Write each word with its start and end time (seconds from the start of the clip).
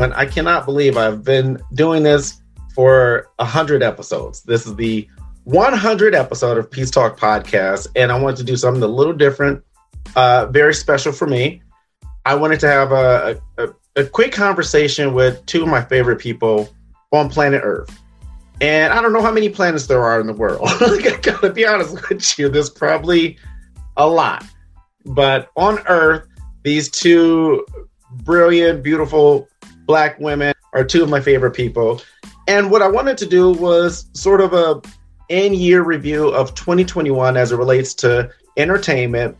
And 0.00 0.14
I 0.14 0.26
cannot 0.26 0.64
believe 0.64 0.96
I've 0.96 1.24
been 1.24 1.60
doing 1.74 2.04
this 2.04 2.40
for 2.74 3.28
100 3.36 3.82
episodes. 3.82 4.42
This 4.42 4.64
is 4.64 4.76
the 4.76 5.08
100 5.44 6.14
episode 6.14 6.56
of 6.56 6.70
Peace 6.70 6.90
Talk 6.90 7.18
Podcast, 7.18 7.88
and 7.96 8.12
I 8.12 8.20
wanted 8.20 8.36
to 8.36 8.44
do 8.44 8.56
something 8.56 8.82
a 8.82 8.86
little 8.86 9.12
different, 9.12 9.64
uh, 10.14 10.46
very 10.46 10.72
special 10.72 11.10
for 11.10 11.26
me. 11.26 11.62
I 12.24 12.36
wanted 12.36 12.60
to 12.60 12.68
have 12.68 12.92
a, 12.92 13.40
a, 13.56 13.68
a 13.96 14.04
quick 14.04 14.30
conversation 14.30 15.14
with 15.14 15.44
two 15.46 15.62
of 15.62 15.68
my 15.68 15.82
favorite 15.82 16.20
people 16.20 16.68
on 17.12 17.28
planet 17.28 17.62
Earth. 17.64 17.90
And 18.60 18.92
I 18.92 19.02
don't 19.02 19.12
know 19.12 19.22
how 19.22 19.32
many 19.32 19.48
planets 19.48 19.86
there 19.86 20.04
are 20.04 20.20
in 20.20 20.28
the 20.28 20.32
world. 20.32 20.60
I 20.64 21.18
gotta 21.22 21.52
be 21.52 21.66
honest 21.66 22.08
with 22.08 22.38
you, 22.38 22.48
there's 22.48 22.70
probably 22.70 23.36
a 23.96 24.06
lot. 24.06 24.44
But 25.06 25.48
on 25.56 25.80
Earth, 25.88 26.28
these 26.62 26.88
two 26.88 27.66
brilliant, 28.22 28.82
beautiful 28.82 29.48
black 29.88 30.20
women 30.20 30.54
are 30.74 30.84
two 30.84 31.02
of 31.02 31.08
my 31.08 31.20
favorite 31.20 31.52
people. 31.52 32.00
And 32.46 32.70
what 32.70 32.82
I 32.82 32.88
wanted 32.88 33.18
to 33.18 33.26
do 33.26 33.50
was 33.50 34.08
sort 34.12 34.40
of 34.40 34.52
a 34.52 34.80
end 35.28 35.56
year 35.56 35.82
review 35.82 36.28
of 36.28 36.54
2021 36.54 37.36
as 37.36 37.50
it 37.50 37.56
relates 37.56 37.94
to 37.94 38.30
entertainment. 38.56 39.36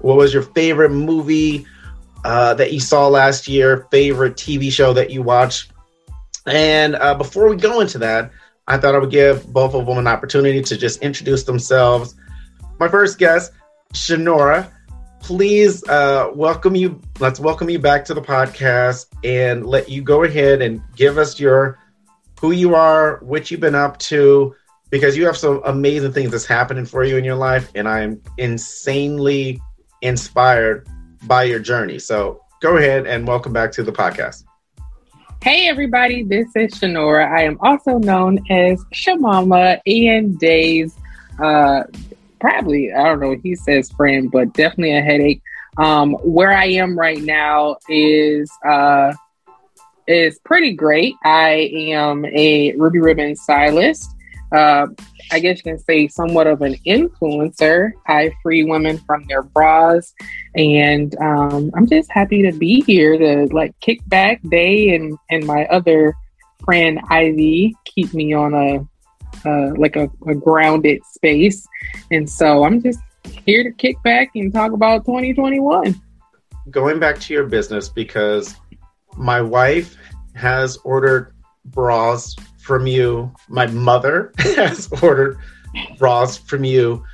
What 0.00 0.16
was 0.18 0.34
your 0.34 0.42
favorite 0.42 0.90
movie 0.90 1.64
uh, 2.24 2.54
that 2.54 2.72
you 2.72 2.80
saw 2.80 3.08
last 3.08 3.48
year? 3.48 3.86
Favorite 3.90 4.34
TV 4.34 4.70
show 4.70 4.92
that 4.92 5.10
you 5.10 5.22
watched? 5.22 5.70
And 6.46 6.96
uh, 6.96 7.14
before 7.14 7.48
we 7.48 7.56
go 7.56 7.80
into 7.80 7.98
that, 7.98 8.32
I 8.66 8.78
thought 8.78 8.96
I 8.96 8.98
would 8.98 9.10
give 9.10 9.46
both 9.52 9.74
of 9.74 9.86
them 9.86 9.98
an 9.98 10.08
opportunity 10.08 10.62
to 10.62 10.76
just 10.76 11.00
introduce 11.00 11.44
themselves. 11.44 12.16
My 12.80 12.88
first 12.88 13.18
guest, 13.18 13.52
Shenora, 13.94 14.68
please 15.22 15.86
uh, 15.88 16.30
welcome 16.34 16.74
you. 16.74 17.00
Let's 17.20 17.38
welcome 17.38 17.70
you 17.70 17.78
back 17.78 18.04
to 18.06 18.14
the 18.14 18.20
podcast 18.20 19.06
and 19.24 19.64
let 19.64 19.88
you 19.88 20.02
go 20.02 20.24
ahead 20.24 20.60
and 20.60 20.82
give 20.96 21.16
us 21.16 21.38
your 21.38 21.78
who 22.40 22.50
you 22.50 22.74
are, 22.74 23.18
what 23.22 23.50
you've 23.50 23.60
been 23.60 23.76
up 23.76 23.98
to, 24.00 24.54
because 24.90 25.16
you 25.16 25.24
have 25.26 25.36
some 25.36 25.62
amazing 25.64 26.12
things 26.12 26.32
that's 26.32 26.44
happening 26.44 26.84
for 26.84 27.04
you 27.04 27.16
in 27.16 27.24
your 27.24 27.36
life, 27.36 27.70
and 27.76 27.88
I'm 27.88 28.20
insanely 28.36 29.62
inspired 30.00 30.88
by 31.22 31.44
your 31.44 31.60
journey. 31.60 32.00
So 32.00 32.42
go 32.60 32.76
ahead 32.76 33.06
and 33.06 33.26
welcome 33.26 33.52
back 33.52 33.70
to 33.72 33.84
the 33.84 33.92
podcast. 33.92 34.44
Hey 35.40 35.68
everybody, 35.68 36.24
this 36.24 36.48
is 36.56 36.72
Shenora. 36.74 37.30
I 37.30 37.42
am 37.42 37.58
also 37.60 37.98
known 37.98 38.38
as 38.50 38.84
Shamama 38.92 39.80
and 39.86 40.38
Day's 40.38 40.96
uh 41.40 41.84
probably, 42.42 42.92
I 42.92 43.04
don't 43.04 43.20
know, 43.20 43.36
he 43.42 43.56
says 43.56 43.90
friend, 43.90 44.30
but 44.30 44.52
definitely 44.52 44.96
a 44.96 45.00
headache. 45.00 45.42
Um 45.78 46.12
where 46.22 46.52
I 46.52 46.66
am 46.66 46.98
right 46.98 47.22
now 47.22 47.76
is 47.88 48.50
uh 48.68 49.14
is 50.06 50.38
pretty 50.40 50.74
great. 50.74 51.14
I 51.24 51.70
am 51.72 52.26
a 52.26 52.74
Ruby 52.76 52.98
Ribbon 52.98 53.36
stylist 53.36 54.12
uh, 54.52 54.86
I 55.30 55.38
guess 55.38 55.58
you 55.58 55.62
can 55.62 55.78
say, 55.78 56.08
somewhat 56.08 56.46
of 56.46 56.60
an 56.62 56.74
influencer. 56.86 57.92
I 58.06 58.32
free 58.42 58.64
women 58.64 58.98
from 58.98 59.24
their 59.26 59.42
bras, 59.42 60.12
and 60.54 61.16
um, 61.20 61.70
I'm 61.74 61.86
just 61.86 62.10
happy 62.12 62.42
to 62.42 62.52
be 62.52 62.82
here 62.82 63.16
to 63.16 63.54
like 63.54 63.78
kick 63.80 64.00
back. 64.08 64.40
Day 64.50 64.94
and 64.94 65.16
and 65.30 65.46
my 65.46 65.64
other 65.66 66.14
friend 66.64 67.00
Ivy 67.08 67.74
keep 67.84 68.12
me 68.12 68.34
on 68.34 68.54
a 68.54 68.86
like 69.76 69.96
a, 69.96 70.10
a 70.26 70.34
grounded 70.34 71.02
space, 71.04 71.66
and 72.10 72.28
so 72.28 72.64
I'm 72.64 72.82
just 72.82 73.00
here 73.44 73.62
to 73.62 73.72
kick 73.72 74.02
back 74.02 74.30
and 74.34 74.52
talk 74.52 74.72
about 74.72 75.04
2021. 75.04 76.00
Going 76.70 76.98
back 76.98 77.18
to 77.20 77.34
your 77.34 77.46
business 77.46 77.88
because 77.88 78.54
my 79.16 79.40
wife 79.40 79.96
has 80.34 80.76
ordered 80.78 81.34
bras 81.66 82.36
from 82.58 82.86
you. 82.86 83.32
My 83.48 83.66
mother 83.66 84.32
has 84.38 84.88
ordered 85.02 85.38
bras 85.98 86.36
from 86.38 86.64
you. 86.64 87.04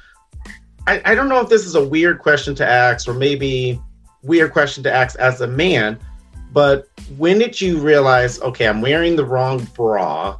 I, 0.86 1.02
I 1.04 1.14
don't 1.14 1.28
know 1.28 1.40
if 1.40 1.48
this 1.48 1.66
is 1.66 1.74
a 1.74 1.84
weird 1.84 2.18
question 2.20 2.54
to 2.56 2.66
ask 2.66 3.08
or 3.08 3.14
maybe 3.14 3.80
weird 4.22 4.52
question 4.52 4.82
to 4.84 4.92
ask 4.92 5.18
as 5.18 5.40
a 5.40 5.46
man, 5.46 5.98
but 6.52 6.88
when 7.16 7.38
did 7.38 7.60
you 7.60 7.78
realize, 7.78 8.40
okay, 8.40 8.66
I'm 8.66 8.80
wearing 8.80 9.16
the 9.16 9.24
wrong 9.24 9.66
bra? 9.74 10.38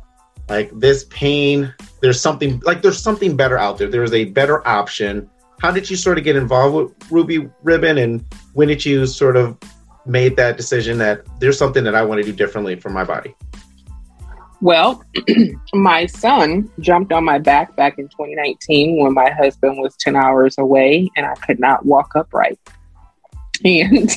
Like 0.49 0.71
this 0.79 1.05
pain, 1.11 1.75
there's 2.01 2.21
something 2.21 2.61
like 2.65 2.83
there's 2.83 3.01
something 3.01 3.37
better 3.37 3.59
out 3.59 3.79
there. 3.79 3.89
There's 3.89 4.13
a 4.13 4.25
better 4.27 4.67
option. 4.67 5.29
How 5.61 5.71
did 5.71 5.91
you 5.91 5.97
sort 5.97 6.19
of 6.19 6.25
get 6.25 6.37
involved 6.37 6.75
with 6.75 7.13
Ruby 7.13 7.49
Ribbon 7.63 7.99
and 7.99 8.25
when 8.55 8.69
did 8.69 8.85
you 8.85 9.07
sort 9.07 9.37
of 9.37 9.59
made 10.07 10.37
that 10.37 10.57
decision 10.57 10.99
that 10.99 11.23
there's 11.41 11.59
something 11.59 11.85
that 11.85 11.95
I 11.95 12.03
want 12.03 12.23
to 12.23 12.25
do 12.25 12.33
differently 12.33 12.77
for 12.77 12.91
my 12.91 13.05
body? 13.05 13.35
Well, 14.61 15.05
my 15.75 16.07
son 16.07 16.71
jumped 16.81 17.13
on 17.13 17.25
my 17.25 17.39
back 17.39 17.77
back 17.77 17.99
in 17.99 18.09
2019 18.09 19.03
when 19.03 19.15
my 19.15 19.31
husband 19.31 19.79
was 19.79 19.97
10 19.97 20.17
hours 20.17 20.57
away 20.59 21.09
and 21.17 21.27
I 21.27 21.35
could 21.35 21.61
not 21.61 21.85
walk 21.85 22.13
upright. 22.15 22.59
And 23.65 24.09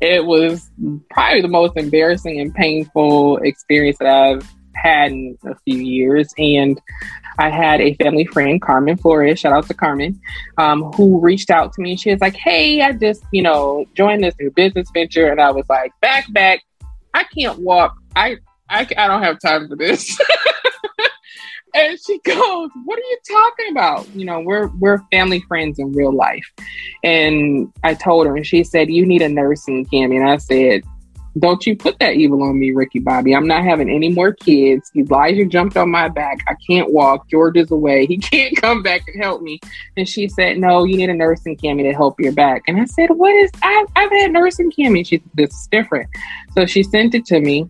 it 0.00 0.24
was 0.24 0.70
probably 1.10 1.42
the 1.42 1.48
most 1.48 1.76
embarrassing 1.76 2.40
and 2.40 2.52
painful 2.54 3.36
experience 3.38 3.98
that 3.98 4.08
I've 4.08 4.54
had 4.80 5.12
in 5.12 5.38
a 5.44 5.54
few 5.64 5.78
years. 5.78 6.32
And 6.38 6.80
I 7.38 7.50
had 7.50 7.80
a 7.80 7.94
family 7.94 8.26
friend, 8.26 8.60
Carmen 8.60 8.96
Flores, 8.96 9.38
shout 9.38 9.52
out 9.52 9.66
to 9.68 9.74
Carmen, 9.74 10.20
um, 10.58 10.92
who 10.92 11.20
reached 11.20 11.50
out 11.50 11.72
to 11.74 11.82
me. 11.82 11.96
She 11.96 12.10
was 12.10 12.20
like, 12.20 12.36
Hey, 12.36 12.82
I 12.82 12.92
just, 12.92 13.22
you 13.32 13.42
know, 13.42 13.86
joined 13.94 14.24
this 14.24 14.34
new 14.40 14.50
business 14.50 14.88
venture. 14.92 15.30
And 15.30 15.40
I 15.40 15.50
was 15.50 15.64
like, 15.68 15.92
Back, 16.00 16.32
back. 16.32 16.60
I 17.12 17.24
can't 17.24 17.58
walk. 17.58 17.96
I 18.14 18.36
I, 18.70 18.86
I 18.96 19.08
don't 19.08 19.22
have 19.22 19.40
time 19.40 19.68
for 19.68 19.76
this. 19.76 20.16
and 21.74 21.98
she 22.04 22.18
goes, 22.20 22.70
"What 22.84 22.98
are 22.98 23.02
you 23.02 23.18
talking 23.28 23.70
about? 23.72 24.08
You 24.14 24.24
know, 24.24 24.40
we're 24.40 24.68
we're 24.78 24.98
family 25.10 25.40
friends 25.40 25.78
in 25.78 25.92
real 25.92 26.12
life." 26.14 26.46
And 27.02 27.72
I 27.82 27.94
told 27.94 28.26
her, 28.26 28.36
and 28.36 28.46
she 28.46 28.62
said, 28.64 28.90
"You 28.90 29.04
need 29.04 29.22
a 29.22 29.28
nursing 29.28 29.86
Cami." 29.86 30.16
And 30.20 30.28
I 30.28 30.36
said, 30.36 30.84
"Don't 31.38 31.66
you 31.66 31.76
put 31.76 31.98
that 31.98 32.14
evil 32.14 32.42
on 32.42 32.58
me, 32.58 32.72
Ricky 32.72 32.98
Bobby. 32.98 33.34
I'm 33.34 33.46
not 33.46 33.64
having 33.64 33.88
any 33.88 34.08
more 34.08 34.32
kids. 34.32 34.90
Elijah 34.96 35.44
jumped 35.44 35.76
on 35.76 35.90
my 35.90 36.08
back. 36.08 36.38
I 36.48 36.54
can't 36.66 36.92
walk. 36.92 37.28
George 37.28 37.56
is 37.56 37.70
away. 37.70 38.06
He 38.06 38.18
can't 38.30 38.56
come 38.56 38.82
back 38.82 39.02
and 39.06 39.22
help 39.22 39.42
me." 39.42 39.60
And 39.96 40.08
she 40.08 40.28
said, 40.28 40.58
"No, 40.58 40.84
you 40.84 40.96
need 40.96 41.10
a 41.10 41.14
nursing 41.14 41.56
Cami 41.56 41.82
to 41.82 41.92
help 41.92 42.18
your 42.20 42.32
back." 42.32 42.62
And 42.66 42.80
I 42.80 42.84
said, 42.84 43.10
"What 43.10 43.34
is? 43.34 43.50
I've, 43.62 43.86
I've 43.96 44.10
had 44.10 44.32
nursing 44.32 44.72
Cami." 44.72 45.06
She 45.06 45.18
said, 45.18 45.30
"This 45.34 45.50
is 45.50 45.68
different." 45.70 46.08
So 46.54 46.66
she 46.66 46.82
sent 46.82 47.14
it 47.14 47.24
to 47.26 47.40
me. 47.40 47.68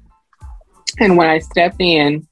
And 0.98 1.16
when 1.16 1.28
I 1.28 1.38
stepped 1.38 1.76
in, 1.80 2.26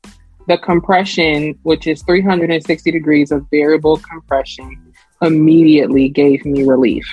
the 0.49 0.59
compression, 0.59 1.59
which 1.63 1.87
is 1.87 2.03
360 2.03 2.91
degrees 2.91 3.31
of 3.31 3.47
variable 3.51 3.99
compression, 3.99 4.93
immediately 5.23 6.09
gave 6.09 6.45
me 6.45 6.65
relief. 6.65 7.07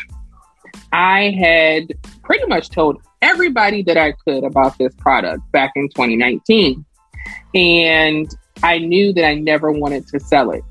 I 0.94 1.36
had 1.38 1.94
pretty 2.24 2.46
much 2.48 2.70
told 2.70 3.02
everybody 3.26 3.82
that 3.84 3.98
I 3.98 4.12
could 4.12 4.44
about 4.44 4.78
this 4.78 4.94
product 4.96 5.42
back 5.52 5.72
in 5.76 5.90
2019. 5.90 6.86
And 7.56 8.28
I 8.62 8.78
knew 8.78 9.14
that 9.14 9.26
I 9.26 9.34
never 9.36 9.72
wanted 9.72 10.08
to 10.10 10.20
sell 10.20 10.52
it. 10.52 10.64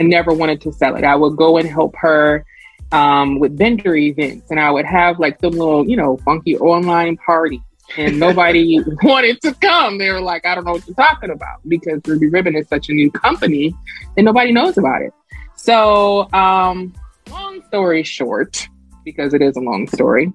I 0.00 0.04
never 0.04 0.32
wanted 0.32 0.60
to 0.62 0.72
sell 0.72 0.94
it. 0.96 1.04
I 1.04 1.16
would 1.16 1.36
go 1.36 1.56
and 1.56 1.68
help 1.68 1.94
her 1.96 2.44
um, 2.92 3.38
with 3.38 3.58
vendor 3.58 3.96
events, 3.96 4.50
and 4.50 4.60
I 4.60 4.70
would 4.70 4.84
have 4.84 5.18
like 5.18 5.40
the 5.40 5.48
little, 5.48 5.88
you 5.88 5.96
know, 5.96 6.16
funky 6.18 6.56
online 6.56 7.16
parties 7.16 7.60
and 7.96 8.18
nobody 8.26 8.78
wanted 9.02 9.40
to 9.42 9.54
come. 9.54 9.98
They 9.98 10.10
were 10.10 10.20
like, 10.20 10.46
I 10.46 10.54
don't 10.54 10.64
know 10.64 10.72
what 10.72 10.86
you're 10.86 10.94
talking 10.94 11.30
about 11.30 11.60
because 11.66 12.00
Ruby 12.06 12.28
Ribbon 12.28 12.54
is 12.54 12.68
such 12.68 12.88
a 12.90 12.92
new 12.92 13.10
company 13.10 13.74
and 14.16 14.24
nobody 14.24 14.52
knows 14.52 14.78
about 14.78 15.02
it. 15.02 15.12
So, 15.56 16.32
um, 16.32 16.94
long 17.30 17.62
story 17.66 18.04
short, 18.04 18.68
because 19.04 19.34
it 19.34 19.42
is 19.42 19.56
a 19.56 19.60
long 19.60 19.88
story, 19.88 20.32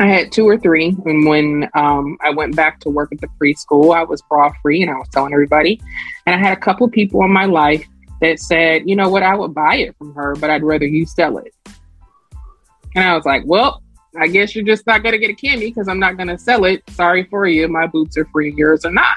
I 0.00 0.06
had 0.06 0.32
two 0.32 0.48
or 0.48 0.58
three. 0.58 0.96
And 1.04 1.26
when 1.26 1.68
um, 1.74 2.16
I 2.22 2.30
went 2.30 2.56
back 2.56 2.80
to 2.80 2.90
work 2.90 3.12
at 3.12 3.20
the 3.20 3.28
preschool, 3.40 3.94
I 3.94 4.02
was 4.02 4.22
bra 4.22 4.52
free 4.62 4.82
and 4.82 4.90
I 4.90 4.94
was 4.94 5.08
telling 5.08 5.32
everybody. 5.32 5.80
And 6.26 6.34
I 6.34 6.38
had 6.38 6.56
a 6.56 6.60
couple 6.60 6.88
people 6.88 7.22
in 7.24 7.32
my 7.32 7.44
life 7.44 7.86
that 8.20 8.38
said, 8.38 8.88
you 8.88 8.96
know 8.96 9.08
what, 9.08 9.22
I 9.22 9.34
would 9.34 9.54
buy 9.54 9.76
it 9.76 9.96
from 9.98 10.14
her, 10.14 10.34
but 10.36 10.48
I'd 10.48 10.62
rather 10.62 10.86
you 10.86 11.04
sell 11.06 11.38
it. 11.38 11.54
And 12.94 13.04
I 13.04 13.14
was 13.14 13.24
like, 13.24 13.42
well, 13.46 13.82
I 14.18 14.28
guess 14.28 14.54
you're 14.54 14.64
just 14.64 14.86
not 14.86 15.02
going 15.02 15.12
to 15.12 15.18
get 15.18 15.30
a 15.30 15.34
candy 15.34 15.68
because 15.68 15.88
I'm 15.88 15.98
not 15.98 16.16
going 16.16 16.28
to 16.28 16.38
sell 16.38 16.64
it. 16.64 16.82
Sorry 16.90 17.24
for 17.24 17.46
you. 17.46 17.66
My 17.68 17.86
boots 17.86 18.16
are 18.16 18.26
free, 18.26 18.54
yours 18.54 18.84
are 18.84 18.92
not. 18.92 19.16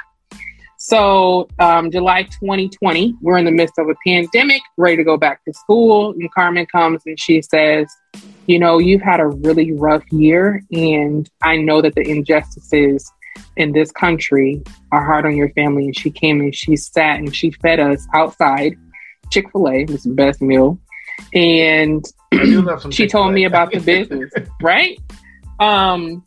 So, 0.78 1.48
um, 1.60 1.90
July 1.90 2.24
2020, 2.24 3.16
we're 3.22 3.38
in 3.38 3.46
the 3.46 3.52
midst 3.52 3.80
of 3.80 3.90
a 3.90 3.96
pandemic, 4.06 4.62
ready 4.78 4.98
to 4.98 5.04
go 5.04 5.18
back 5.18 5.44
to 5.46 5.54
school. 5.54 6.12
And 6.12 6.32
Carmen 6.34 6.66
comes 6.68 7.02
and 7.06 7.20
she 7.20 7.42
says, 7.42 7.88
You 8.48 8.60
know, 8.60 8.80
you've 8.80 9.02
had 9.02 9.20
a 9.20 9.28
really 9.28 9.72
rough 9.72 10.04
year. 10.12 10.64
And 10.72 11.30
I 11.42 11.58
know 11.58 11.82
that 11.82 11.96
the 11.96 12.08
injustices 12.08 13.12
in 13.58 13.72
this 13.72 13.92
country 13.92 14.62
are 14.92 15.04
hard 15.04 15.26
on 15.26 15.36
your 15.36 15.50
family. 15.50 15.86
And 15.86 15.98
she 15.98 16.12
came 16.12 16.42
and 16.42 16.56
she 16.56 16.76
sat 16.76 17.20
and 17.20 17.36
she 17.36 17.52
fed 17.52 17.80
us 17.80 18.06
outside 18.14 18.78
Chick 19.32 19.52
fil 19.52 19.70
A, 19.70 19.86
was 19.86 20.04
the 20.04 20.14
best 20.14 20.42
meal. 20.42 20.80
And 21.34 22.06
she 22.92 23.08
told 23.08 23.34
me 23.34 23.46
about 23.46 23.72
the 23.72 23.80
business, 23.80 24.32
right? 24.62 25.00
Um, 25.60 26.24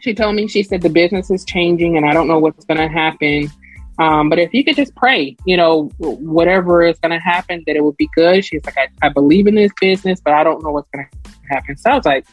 she 0.00 0.14
told 0.14 0.34
me, 0.34 0.48
she 0.48 0.62
said 0.62 0.82
the 0.82 0.90
business 0.90 1.30
is 1.30 1.44
changing 1.44 1.96
and 1.96 2.06
I 2.06 2.12
don't 2.12 2.28
know 2.28 2.38
what's 2.38 2.64
going 2.64 2.78
to 2.78 2.88
happen. 2.88 3.50
Um, 3.98 4.28
but 4.28 4.38
if 4.38 4.52
you 4.52 4.62
could 4.62 4.76
just 4.76 4.94
pray, 4.94 5.36
you 5.46 5.56
know, 5.56 5.84
whatever 5.98 6.82
is 6.82 6.98
going 6.98 7.12
to 7.12 7.18
happen, 7.18 7.64
that 7.66 7.76
it 7.76 7.82
would 7.82 7.96
be 7.96 8.08
good. 8.14 8.44
She's 8.44 8.64
like, 8.64 8.76
I, 8.76 8.88
I 9.02 9.08
believe 9.08 9.46
in 9.46 9.54
this 9.54 9.72
business, 9.80 10.20
but 10.20 10.34
I 10.34 10.44
don't 10.44 10.62
know 10.62 10.70
what's 10.70 10.90
going 10.90 11.06
to 11.10 11.25
happen. 11.48 11.76
So 11.76 11.90
I 11.90 11.96
was 11.96 12.04
like, 12.04 12.26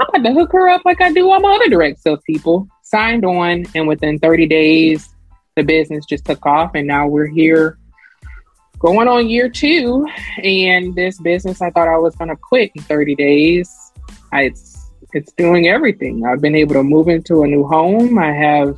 I'm 0.00 0.22
going 0.22 0.34
to 0.34 0.40
hook 0.40 0.52
her 0.52 0.68
up 0.68 0.82
like 0.84 1.00
I 1.00 1.12
do 1.12 1.30
all 1.30 1.40
my 1.40 1.54
other 1.54 1.68
direct 1.68 2.00
sales 2.00 2.20
people. 2.26 2.68
Signed 2.82 3.24
on, 3.24 3.64
and 3.74 3.88
within 3.88 4.18
30 4.18 4.46
days, 4.46 5.14
the 5.56 5.62
business 5.62 6.04
just 6.06 6.24
took 6.24 6.44
off, 6.46 6.72
and 6.74 6.86
now 6.86 7.06
we're 7.06 7.26
here 7.26 7.78
going 8.78 9.08
on 9.08 9.28
year 9.28 9.48
two. 9.48 10.06
And 10.42 10.94
this 10.94 11.20
business, 11.20 11.62
I 11.62 11.70
thought 11.70 11.88
I 11.88 11.96
was 11.96 12.14
going 12.16 12.28
to 12.28 12.36
quit 12.36 12.70
in 12.74 12.82
30 12.82 13.14
days. 13.14 13.70
I, 14.32 14.42
it's 14.42 14.90
it's 15.14 15.32
doing 15.32 15.68
everything. 15.68 16.26
I've 16.26 16.40
been 16.40 16.56
able 16.56 16.74
to 16.74 16.82
move 16.82 17.08
into 17.08 17.44
a 17.44 17.46
new 17.46 17.64
home. 17.64 18.18
I 18.18 18.32
have 18.32 18.76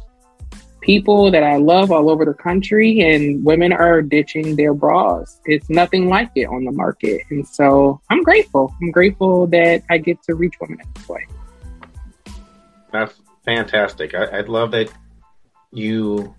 people 0.86 1.32
that 1.32 1.42
I 1.42 1.56
love 1.56 1.90
all 1.90 2.08
over 2.08 2.24
the 2.24 2.32
country, 2.32 3.00
and 3.00 3.44
women 3.44 3.72
are 3.72 4.00
ditching 4.00 4.54
their 4.54 4.72
bras. 4.72 5.40
It's 5.44 5.68
nothing 5.68 6.08
like 6.08 6.30
it 6.36 6.44
on 6.44 6.64
the 6.64 6.70
market. 6.70 7.22
And 7.30 7.46
so 7.46 8.00
I'm 8.08 8.22
grateful. 8.22 8.72
I'm 8.80 8.92
grateful 8.92 9.48
that 9.48 9.82
I 9.90 9.98
get 9.98 10.22
to 10.22 10.36
reach 10.36 10.54
women 10.60 10.80
in 10.80 10.86
this 10.94 11.08
way. 11.08 11.26
That's 12.92 13.20
fantastic. 13.44 14.14
I, 14.14 14.26
I 14.26 14.40
love 14.42 14.70
that 14.70 14.92
you 15.72 16.32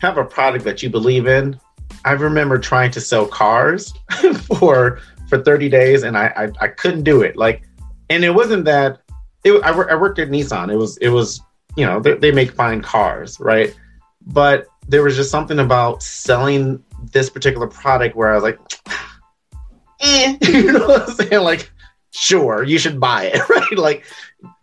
have 0.00 0.16
a 0.16 0.24
product 0.24 0.64
that 0.64 0.80
you 0.80 0.90
believe 0.90 1.26
in. 1.26 1.58
I 2.04 2.12
remember 2.12 2.56
trying 2.58 2.92
to 2.92 3.00
sell 3.00 3.26
cars 3.26 3.92
for 4.58 5.00
for 5.28 5.42
30 5.42 5.68
days 5.68 6.04
and 6.04 6.16
I, 6.16 6.32
I, 6.36 6.64
I 6.64 6.68
couldn't 6.68 7.02
do 7.02 7.20
it. 7.20 7.36
Like, 7.36 7.62
and 8.08 8.24
it 8.24 8.30
wasn't 8.30 8.64
that 8.64 9.02
it, 9.44 9.52
I, 9.62 9.72
I 9.72 9.94
worked 9.96 10.18
at 10.20 10.28
Nissan. 10.28 10.72
It 10.72 10.76
was 10.76 10.96
it 10.98 11.08
was 11.08 11.40
you 11.76 11.84
know 11.84 11.98
they, 11.98 12.14
they 12.14 12.30
make 12.30 12.52
fine 12.52 12.80
cars, 12.80 13.38
right? 13.40 13.74
But 14.26 14.66
there 14.88 15.02
was 15.02 15.16
just 15.16 15.30
something 15.30 15.58
about 15.58 16.02
selling 16.02 16.82
this 17.12 17.30
particular 17.30 17.66
product 17.66 18.16
where 18.16 18.30
I 18.30 18.34
was 18.34 18.42
like, 18.42 18.58
eh, 20.00 20.36
you 20.42 20.72
know 20.72 20.86
what 20.86 21.08
I'm 21.08 21.14
saying? 21.14 21.42
Like, 21.42 21.70
sure, 22.10 22.62
you 22.62 22.78
should 22.78 22.98
buy 22.98 23.30
it, 23.32 23.48
right? 23.48 23.78
Like, 23.78 24.04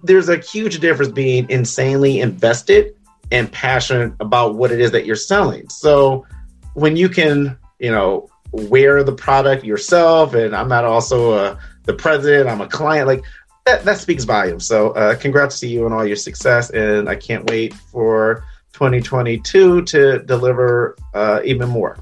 there's 0.03 0.29
a 0.29 0.37
huge 0.37 0.79
difference 0.79 1.11
being 1.11 1.49
insanely 1.49 2.21
invested 2.21 2.95
and 3.31 3.51
passionate 3.51 4.13
about 4.19 4.55
what 4.55 4.71
it 4.71 4.79
is 4.79 4.91
that 4.91 5.05
you're 5.05 5.15
selling. 5.15 5.67
So 5.69 6.25
when 6.73 6.95
you 6.95 7.09
can, 7.09 7.57
you 7.79 7.91
know, 7.91 8.29
wear 8.51 9.03
the 9.03 9.11
product 9.11 9.63
yourself, 9.63 10.33
and 10.33 10.55
I'm 10.55 10.69
not 10.69 10.85
also 10.85 11.33
a, 11.33 11.59
the 11.83 11.93
president, 11.93 12.49
I'm 12.49 12.61
a 12.61 12.67
client, 12.67 13.07
like 13.07 13.23
that, 13.65 13.83
that 13.83 13.97
speaks 13.97 14.23
volumes. 14.23 14.65
So 14.65 14.91
uh, 14.91 15.15
congrats 15.15 15.59
to 15.61 15.67
you 15.67 15.85
on 15.85 15.93
all 15.93 16.05
your 16.05 16.15
success, 16.15 16.69
and 16.69 17.09
I 17.09 17.15
can't 17.15 17.49
wait 17.49 17.73
for 17.73 18.43
2022 18.75 19.83
to 19.83 20.19
deliver 20.19 20.97
uh, 21.13 21.39
even 21.45 21.69
more. 21.69 21.97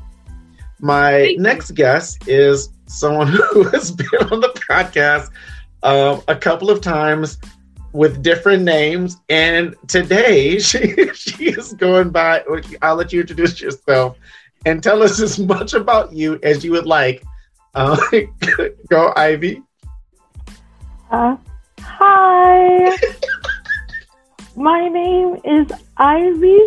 My 0.79 1.35
next 1.37 1.75
guest 1.75 2.27
is 2.27 2.69
someone 2.87 3.27
who 3.51 3.63
has 3.65 3.91
been 3.91 4.07
on 4.31 4.41
the 4.41 4.49
podcast 4.67 5.29
uh, 5.83 6.19
a 6.27 6.35
couple 6.35 6.71
of 6.71 6.81
times 6.81 7.37
with 7.91 8.23
different 8.23 8.63
names, 8.63 9.17
and 9.29 9.75
today 9.87 10.57
she 10.67 11.13
she 11.13 11.49
is 11.49 11.73
going 11.73 12.09
by. 12.09 12.43
I'll 12.81 12.95
let 12.95 13.13
you 13.13 13.21
introduce 13.21 13.61
yourself 13.61 14.17
and 14.65 14.81
tell 14.81 15.03
us 15.03 15.21
as 15.21 15.37
much 15.37 15.75
about 15.75 16.11
you 16.11 16.39
as 16.41 16.65
you 16.65 16.71
would 16.71 16.87
like. 16.87 17.23
Uh, 17.75 17.97
go, 18.89 19.13
Ivy. 19.15 19.61
Uh, 21.11 21.37
hi. 21.79 22.97
My 24.55 24.87
name 24.87 25.37
is 25.43 25.67
Ivy 25.97 26.59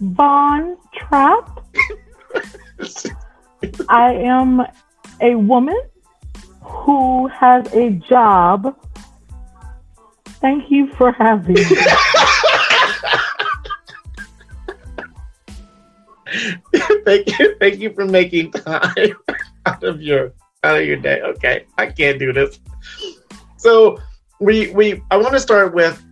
Von 0.00 0.78
Trapp. 0.94 1.62
I 3.90 4.14
am 4.14 4.62
a 5.20 5.34
woman 5.34 5.78
who 6.62 7.26
has 7.28 7.70
a 7.74 7.90
job. 8.08 8.74
Thank 10.40 10.70
you 10.70 10.90
for 10.94 11.12
having 11.12 11.56
me. 11.56 11.64
thank 17.04 17.38
you, 17.38 17.56
thank 17.60 17.78
you 17.80 17.92
for 17.92 18.06
making 18.06 18.52
time 18.52 19.16
out 19.66 19.82
of 19.82 20.00
your 20.00 20.32
out 20.64 20.78
of 20.78 20.86
your 20.86 20.96
day. 20.96 21.20
Okay, 21.20 21.66
I 21.76 21.86
can't 21.86 22.18
do 22.18 22.32
this. 22.32 22.60
So 23.58 24.00
we 24.40 24.70
we 24.70 25.02
I 25.10 25.18
want 25.18 25.34
to 25.34 25.40
start 25.40 25.74
with 25.74 26.02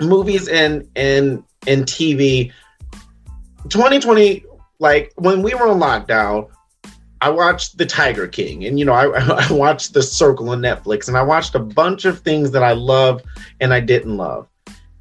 movies 0.00 0.48
and 0.48 0.88
and 0.96 1.42
and 1.66 1.84
TV. 1.84 2.52
2020, 3.68 4.44
like 4.78 5.12
when 5.16 5.42
we 5.42 5.54
were 5.54 5.68
on 5.68 5.80
lockdown, 5.80 6.48
I 7.20 7.30
watched 7.30 7.78
The 7.78 7.86
Tiger 7.86 8.28
King, 8.28 8.64
and 8.64 8.78
you 8.78 8.84
know, 8.84 8.92
I, 8.92 9.06
I 9.48 9.52
watched 9.52 9.94
The 9.94 10.02
Circle 10.02 10.50
on 10.50 10.60
Netflix, 10.60 11.08
and 11.08 11.16
I 11.16 11.22
watched 11.22 11.54
a 11.54 11.60
bunch 11.60 12.04
of 12.04 12.20
things 12.20 12.52
that 12.52 12.62
I 12.62 12.72
loved 12.72 13.24
and 13.60 13.72
I 13.72 13.80
didn't 13.80 14.16
love. 14.16 14.48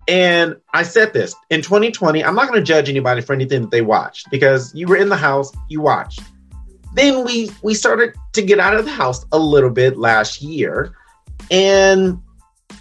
And 0.07 0.56
I 0.74 0.83
said 0.83 1.13
this 1.13 1.33
in 1.50 1.62
2020, 1.62 2.24
I'm 2.24 2.36
not 2.36 2.48
going 2.48 2.59
to 2.59 2.65
judge 2.65 2.89
anybody 2.89 3.21
for 3.21 3.33
anything 3.33 3.62
that 3.62 3.71
they 3.71 3.81
watched 3.81 4.30
because 4.30 4.74
you 4.75 4.88
were 4.88 4.98
in 4.98 5.09
the 5.09 5.15
house, 5.15 5.51
you 5.68 5.81
watched. 5.81 6.21
Then 6.94 7.25
we 7.25 7.51
we 7.62 7.74
started 7.74 8.13
to 8.33 8.41
get 8.41 8.59
out 8.59 8.75
of 8.75 8.86
the 8.86 8.91
house 8.91 9.25
a 9.31 9.39
little 9.39 9.69
bit 9.69 9.98
last 9.98 10.41
year, 10.41 10.95
and 11.51 12.21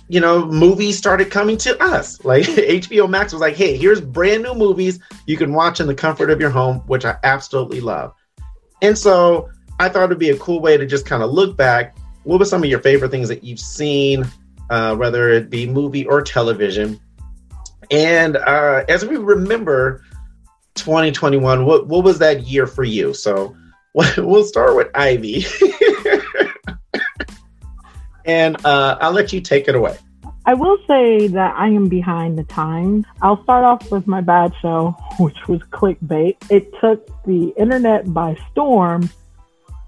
you 0.09 0.21
know, 0.21 0.45
movies 0.47 0.99
started 0.99 1.31
coming 1.31 1.57
to 1.59 1.83
us. 1.83 2.23
Like 2.25 2.45
HBO 2.47 3.09
Max 3.09 3.33
was 3.33 3.41
like, 3.41 3.57
hey, 3.57 3.77
here's 3.77 4.01
brand 4.01 4.43
new 4.43 4.55
movies 4.55 4.99
you 5.27 5.37
can 5.37 5.53
watch 5.53 5.81
in 5.81 5.87
the 5.87 5.95
comfort 5.95 6.31
of 6.31 6.41
your 6.41 6.51
home, 6.51 6.79
which 6.87 7.05
I 7.05 7.17
absolutely 7.23 7.81
love. 7.81 8.15
And 8.83 8.97
so 8.99 9.49
I 9.81 9.89
thought 9.89 10.05
it'd 10.05 10.19
be 10.19 10.31
a 10.31 10.37
cool 10.37 10.61
way 10.61 10.77
to 10.77 10.87
just 10.87 11.07
kind 11.07 11.23
of 11.23 11.31
look 11.31 11.57
back. 11.57 11.97
What 12.25 12.39
were 12.39 12.45
some 12.45 12.63
of 12.63 12.69
your 12.69 12.81
favorite 12.81 13.11
things 13.11 13.29
that 13.29 13.45
you've 13.45 13.61
seen, 13.61 14.27
uh, 14.71 14.95
whether 14.97 15.31
it 15.31 15.51
be 15.51 15.67
movie 15.67 16.07
or 16.07 16.23
television? 16.23 17.01
And 17.91 18.37
uh, 18.37 18.85
as 18.89 19.05
we 19.05 19.17
remember 19.17 20.03
2021, 20.75 21.65
what, 21.65 21.87
what 21.87 22.05
was 22.05 22.19
that 22.19 22.43
year 22.43 22.67
for 22.67 22.85
you? 22.85 23.15
So 23.15 23.57
we'll 24.17 24.45
start 24.45 24.77
with 24.77 24.89
Ivy. 24.95 25.47
and 28.25 28.65
uh, 28.65 28.99
I'll 29.01 29.13
let 29.13 29.33
you 29.33 29.41
take 29.41 29.69
it 29.69 29.75
away. 29.75 29.97
I 30.47 30.55
will 30.55 30.77
say 30.87 31.29
that 31.29 31.55
I 31.57 31.69
am 31.69 31.89
behind 31.89 32.37
the 32.37 32.45
times. 32.45 33.07
I'll 33.23 33.43
start 33.45 33.65
off 33.65 33.91
with 33.91 34.07
my 34.07 34.21
bad 34.21 34.53
show, 34.61 34.95
which 35.19 35.49
was 35.49 35.61
clickbait. 35.71 36.37
It 36.51 36.73
took 36.81 37.07
the 37.25 37.55
internet 37.57 38.13
by 38.13 38.37
storm. 38.51 39.09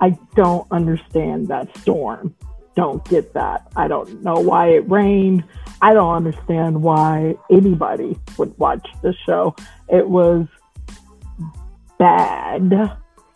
I 0.01 0.17
don't 0.35 0.67
understand 0.71 1.49
that 1.49 1.77
storm. 1.79 2.35
Don't 2.75 3.07
get 3.09 3.33
that. 3.35 3.67
I 3.75 3.89
don't 3.89 4.23
know 4.23 4.39
why 4.41 4.69
it 4.69 4.89
rained. 4.91 5.45
I 5.81 5.95
don't 5.95 6.15
understand 6.15 6.83
why 6.83 7.37
anybody 7.51 8.19
would 8.39 8.57
watch 8.59 8.87
the 9.03 9.15
show. 9.27 9.57
It 9.89 10.09
was 10.09 10.47
bad. 11.99 12.71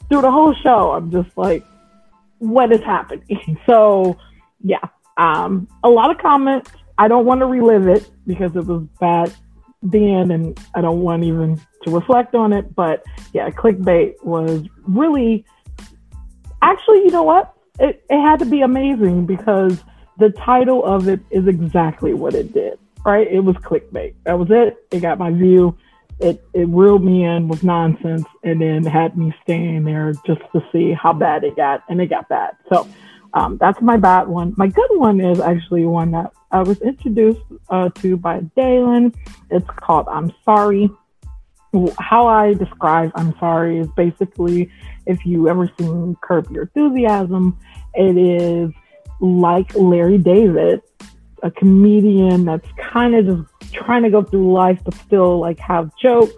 Through 0.08 0.22
the 0.22 0.30
whole 0.30 0.54
show, 0.54 0.92
I'm 0.92 1.10
just 1.10 1.36
like, 1.36 1.64
what 2.38 2.72
is 2.72 2.82
happening? 2.82 3.58
So, 3.66 4.18
yeah, 4.62 4.86
um, 5.16 5.68
a 5.84 5.88
lot 5.88 6.10
of 6.10 6.18
comments. 6.18 6.70
I 6.98 7.08
don't 7.08 7.24
want 7.24 7.40
to 7.40 7.46
relive 7.46 7.88
it 7.88 8.10
because 8.26 8.54
it 8.56 8.66
was 8.66 8.82
bad 9.00 9.32
then, 9.82 10.30
and 10.30 10.58
I 10.74 10.80
don't 10.80 11.00
want 11.00 11.24
even 11.24 11.60
to 11.84 11.90
reflect 11.90 12.34
on 12.34 12.52
it. 12.52 12.74
But 12.74 13.04
yeah, 13.32 13.48
clickbait 13.50 14.22
was 14.24 14.66
really, 14.86 15.44
actually, 16.62 16.98
you 16.98 17.10
know 17.10 17.22
what? 17.22 17.54
It, 17.78 18.04
it 18.10 18.20
had 18.20 18.38
to 18.40 18.44
be 18.44 18.60
amazing 18.60 19.24
because 19.24 19.82
the 20.18 20.30
title 20.30 20.84
of 20.84 21.08
it 21.08 21.20
is 21.30 21.46
exactly 21.46 22.12
what 22.12 22.34
it 22.34 22.52
did, 22.52 22.78
right? 23.06 23.26
It 23.26 23.40
was 23.40 23.56
clickbait. 23.56 24.14
That 24.24 24.38
was 24.38 24.48
it. 24.50 24.76
It 24.90 25.00
got 25.00 25.18
my 25.18 25.30
view. 25.30 25.76
It, 26.18 26.44
it 26.52 26.68
reeled 26.68 27.02
me 27.02 27.24
in 27.24 27.48
with 27.48 27.64
nonsense 27.64 28.26
and 28.44 28.60
then 28.60 28.84
had 28.84 29.16
me 29.16 29.34
staying 29.42 29.84
there 29.84 30.12
just 30.26 30.42
to 30.52 30.62
see 30.70 30.92
how 30.92 31.14
bad 31.14 31.44
it 31.44 31.56
got. 31.56 31.82
And 31.88 31.98
it 32.02 32.08
got 32.08 32.28
bad. 32.28 32.56
So, 32.68 32.86
um, 33.34 33.58
that's 33.58 33.80
my 33.80 33.96
bad 33.96 34.28
one. 34.28 34.54
My 34.56 34.66
good 34.66 34.90
one 34.92 35.20
is 35.20 35.40
actually 35.40 35.84
one 35.84 36.10
that 36.12 36.32
I 36.50 36.62
was 36.62 36.80
introduced 36.80 37.40
uh, 37.68 37.90
to 37.96 38.16
by 38.16 38.40
Dalen. 38.56 39.14
It's 39.50 39.68
called 39.76 40.08
I'm 40.08 40.32
Sorry. 40.44 40.90
How 41.98 42.26
I 42.26 42.54
describe 42.54 43.12
I'm 43.14 43.38
Sorry 43.38 43.78
is 43.78 43.88
basically 43.96 44.70
if 45.06 45.24
you 45.24 45.48
ever 45.48 45.70
seen 45.78 46.16
Curb 46.20 46.50
Your 46.50 46.64
Enthusiasm, 46.64 47.56
it 47.94 48.16
is 48.16 48.72
like 49.20 49.74
Larry 49.74 50.18
David, 50.18 50.82
a 51.42 51.50
comedian 51.50 52.44
that's 52.44 52.68
kind 52.78 53.14
of 53.14 53.26
just 53.26 53.72
trying 53.72 54.02
to 54.02 54.10
go 54.10 54.22
through 54.22 54.52
life 54.52 54.80
but 54.84 54.94
still 54.94 55.38
like 55.38 55.58
have 55.60 55.96
jokes. 55.96 56.34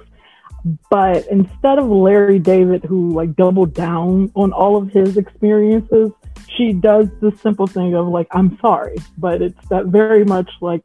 But 0.90 1.26
instead 1.28 1.78
of 1.78 1.88
Larry 1.88 2.38
David, 2.38 2.84
who 2.84 3.10
like 3.10 3.34
doubled 3.34 3.74
down 3.74 4.30
on 4.34 4.52
all 4.52 4.76
of 4.76 4.90
his 4.90 5.16
experiences, 5.16 6.12
she 6.56 6.72
does 6.72 7.08
the 7.20 7.32
simple 7.42 7.66
thing 7.66 7.94
of 7.94 8.08
like, 8.08 8.28
I'm 8.32 8.58
sorry, 8.60 8.96
but 9.18 9.42
it's 9.42 9.68
that 9.68 9.86
very 9.86 10.24
much 10.24 10.50
like 10.60 10.82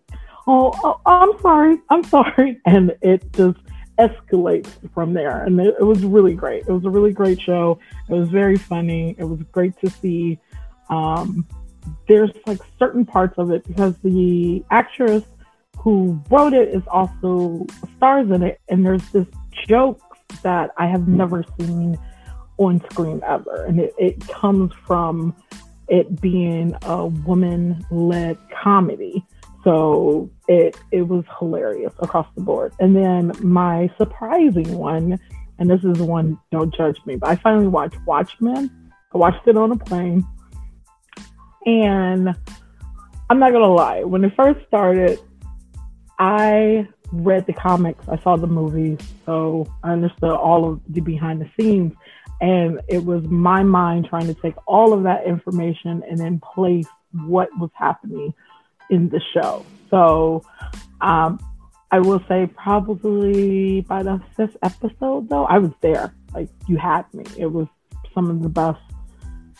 oh, 0.48 0.74
oh, 0.84 1.00
I'm 1.06 1.40
sorry, 1.42 1.78
I'm 1.90 2.04
sorry, 2.04 2.60
and 2.66 2.96
it 3.02 3.32
just 3.34 3.60
escalates 4.00 4.70
from 4.94 5.14
there. 5.14 5.44
And 5.44 5.60
it, 5.60 5.76
it 5.80 5.84
was 5.84 6.04
really 6.04 6.34
great. 6.34 6.64
It 6.68 6.72
was 6.72 6.86
a 6.86 6.90
really 6.90 7.12
great 7.12 7.42
show. 7.42 7.80
It 8.10 8.14
was 8.14 8.30
very 8.30 8.58
funny. 8.58 9.16
It 9.18 9.26
was 9.26 9.40
great 9.52 9.78
to 9.82 9.90
see. 9.90 10.40
Um, 10.90 11.48
there's 12.08 12.32
like 12.46 12.60
certain 12.80 13.06
parts 13.06 13.38
of 13.38 13.52
it 13.52 13.66
because 13.66 13.96
the 14.04 14.64
actress 14.72 15.24
who 15.78 16.22
wrote 16.30 16.54
it 16.54 16.70
is 16.70 16.84
also 16.88 17.66
stars 17.98 18.30
in 18.32 18.44
it, 18.44 18.60
and 18.70 18.86
there's 18.86 19.08
this 19.12 19.28
joke 19.68 20.02
that 20.44 20.72
I 20.78 20.88
have 20.88 21.08
never 21.08 21.44
seen 21.60 21.98
on 22.58 22.82
screen 22.92 23.22
ever, 23.26 23.66
and 23.66 23.80
it, 23.80 23.94
it 23.98 24.28
comes 24.28 24.74
from 24.86 25.36
it 25.88 26.20
being 26.20 26.76
a 26.84 27.06
woman-led 27.06 28.38
comedy. 28.64 29.26
So 29.64 30.30
it 30.48 30.78
it 30.92 31.04
was 31.08 31.26
hilarious 31.40 31.94
across 32.00 32.28
the 32.36 32.42
board. 32.42 32.74
And 32.80 32.96
then 32.96 33.32
my 33.42 33.90
surprising 33.98 34.78
one, 34.78 35.20
and 35.60 35.70
this 35.70 35.84
is 35.84 35.98
the 35.98 36.06
one 36.06 36.38
don't 36.52 36.74
judge 36.74 37.00
me, 37.06 37.16
but 37.16 37.30
I 37.30 37.36
finally 37.36 37.68
watched 37.68 37.98
Watchmen. 38.06 38.92
I 39.14 39.18
watched 39.18 39.48
it 39.48 39.58
on 39.58 39.72
a 39.72 39.78
plane. 39.78 40.26
And 41.66 42.36
I'm 43.30 43.40
not 43.40 43.52
gonna 43.52 43.74
lie, 43.74 44.04
when 44.04 44.24
it 44.24 44.34
first 44.36 44.66
started, 44.68 45.20
I 46.18 46.88
read 47.12 47.46
the 47.46 47.54
comics, 47.54 48.08
I 48.08 48.18
saw 48.22 48.38
the 48.38 48.48
movies, 48.48 49.00
so 49.26 49.68
I 49.84 49.92
understood 49.92 50.32
all 50.32 50.70
of 50.70 50.82
the 50.88 51.02
behind 51.02 51.42
the 51.42 51.50
scenes. 51.60 51.94
And 52.40 52.82
it 52.88 53.04
was 53.04 53.24
my 53.24 53.64
mind 53.64 54.08
trying 54.10 54.28
to 54.28 54.34
take 54.36 54.56
all 54.68 54.94
of 54.94 55.04
that 55.04 55.26
information 55.26 56.04
and 56.10 56.20
then 56.20 56.40
place 56.40 56.88
what 57.12 57.50
was 57.58 57.72
happening 57.74 58.34
in 58.90 59.10
the 59.10 59.22
show. 59.34 59.66
So 59.90 60.44
um, 61.02 61.40
I 61.92 62.00
will 62.00 62.22
say 62.28 62.48
probably 62.48 63.82
by 63.82 64.04
the 64.04 64.22
fifth 64.36 64.58
episode, 64.62 65.30
though, 65.30 65.46
I 65.46 65.58
was 65.58 65.72
there. 65.82 66.14
Like 66.34 66.50
you 66.68 66.78
had 66.78 67.12
me. 67.14 67.26
It 67.38 67.48
was 67.48 67.68
some 68.14 68.30
of 68.30 68.44
the 68.44 68.50
best 68.50 68.82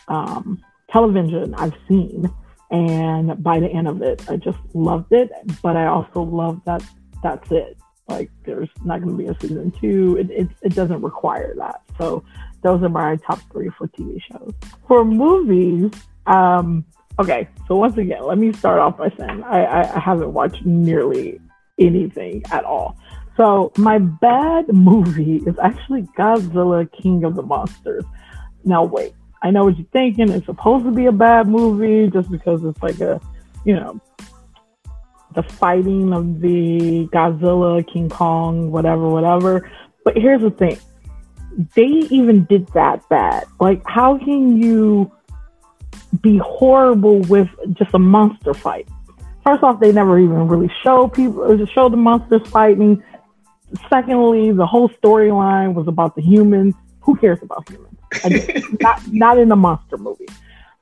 um, 0.08 0.62
television 0.90 1.54
I've 1.54 1.74
seen. 1.88 2.32
And 2.70 3.42
by 3.42 3.60
the 3.60 3.68
end 3.68 3.88
of 3.88 4.02
it, 4.02 4.22
I 4.28 4.36
just 4.36 4.58
loved 4.74 5.12
it. 5.12 5.30
But 5.62 5.76
I 5.76 5.86
also 5.86 6.22
love 6.22 6.60
that 6.66 6.82
that's 7.22 7.50
it. 7.50 7.78
Like 8.08 8.30
there's 8.44 8.68
not 8.84 9.02
going 9.02 9.16
to 9.16 9.22
be 9.22 9.28
a 9.28 9.38
season 9.40 9.70
two. 9.70 10.16
It, 10.18 10.30
it, 10.30 10.48
it 10.62 10.74
doesn't 10.74 11.02
require 11.02 11.54
that. 11.58 11.82
So 11.98 12.24
those 12.62 12.82
are 12.82 12.88
my 12.88 13.16
top 13.16 13.40
three 13.52 13.70
for 13.76 13.88
TV 13.88 14.20
shows. 14.30 14.52
For 14.86 15.04
movies, 15.04 15.90
um, 16.26 16.84
okay. 17.18 17.48
So 17.66 17.76
once 17.76 17.96
again, 17.96 18.22
let 18.22 18.38
me 18.38 18.52
start 18.52 18.78
off 18.80 18.96
by 18.96 19.10
saying 19.18 19.42
I, 19.44 19.94
I 19.94 19.98
haven't 19.98 20.32
watched 20.32 20.64
nearly 20.64 21.40
anything 21.78 22.42
at 22.50 22.64
all. 22.64 22.96
So 23.36 23.72
my 23.76 23.98
bad 23.98 24.68
movie 24.72 25.36
is 25.46 25.56
actually 25.62 26.02
Godzilla 26.18 26.90
King 26.90 27.24
of 27.24 27.36
the 27.36 27.42
Monsters. 27.42 28.04
Now 28.64 28.84
wait, 28.84 29.14
I 29.42 29.50
know 29.50 29.64
what 29.64 29.78
you're 29.78 29.86
thinking. 29.92 30.30
It's 30.30 30.46
supposed 30.46 30.84
to 30.84 30.90
be 30.90 31.06
a 31.06 31.12
bad 31.12 31.46
movie 31.46 32.10
just 32.10 32.30
because 32.30 32.64
it's 32.64 32.82
like 32.82 33.00
a, 33.00 33.20
you 33.64 33.76
know, 33.76 34.00
the 35.34 35.42
fighting 35.44 36.12
of 36.12 36.40
the 36.40 37.08
Godzilla, 37.12 37.86
King 37.86 38.08
Kong, 38.08 38.72
whatever, 38.72 39.08
whatever. 39.08 39.70
But 40.04 40.16
here's 40.16 40.40
the 40.40 40.50
thing. 40.50 40.78
They 41.74 42.06
even 42.10 42.44
did 42.44 42.68
that 42.68 43.08
bad. 43.08 43.44
Like, 43.58 43.82
how 43.86 44.16
can 44.16 44.62
you 44.62 45.10
be 46.20 46.38
horrible 46.38 47.20
with 47.22 47.48
just 47.72 47.92
a 47.94 47.98
monster 47.98 48.54
fight? 48.54 48.88
First 49.44 49.62
off, 49.62 49.80
they 49.80 49.92
never 49.92 50.18
even 50.18 50.46
really 50.46 50.70
show 50.84 51.08
people, 51.08 51.56
just 51.56 51.74
show 51.74 51.88
the 51.88 51.96
monsters 51.96 52.46
fighting. 52.48 53.02
Secondly, 53.90 54.52
the 54.52 54.66
whole 54.66 54.88
storyline 54.90 55.74
was 55.74 55.88
about 55.88 56.14
the 56.14 56.22
humans. 56.22 56.74
Who 57.00 57.16
cares 57.16 57.38
about 57.42 57.68
humans? 57.68 57.96
not 58.80 59.02
not 59.12 59.38
in 59.38 59.50
a 59.50 59.56
monster 59.56 59.96
movie. 59.96 60.28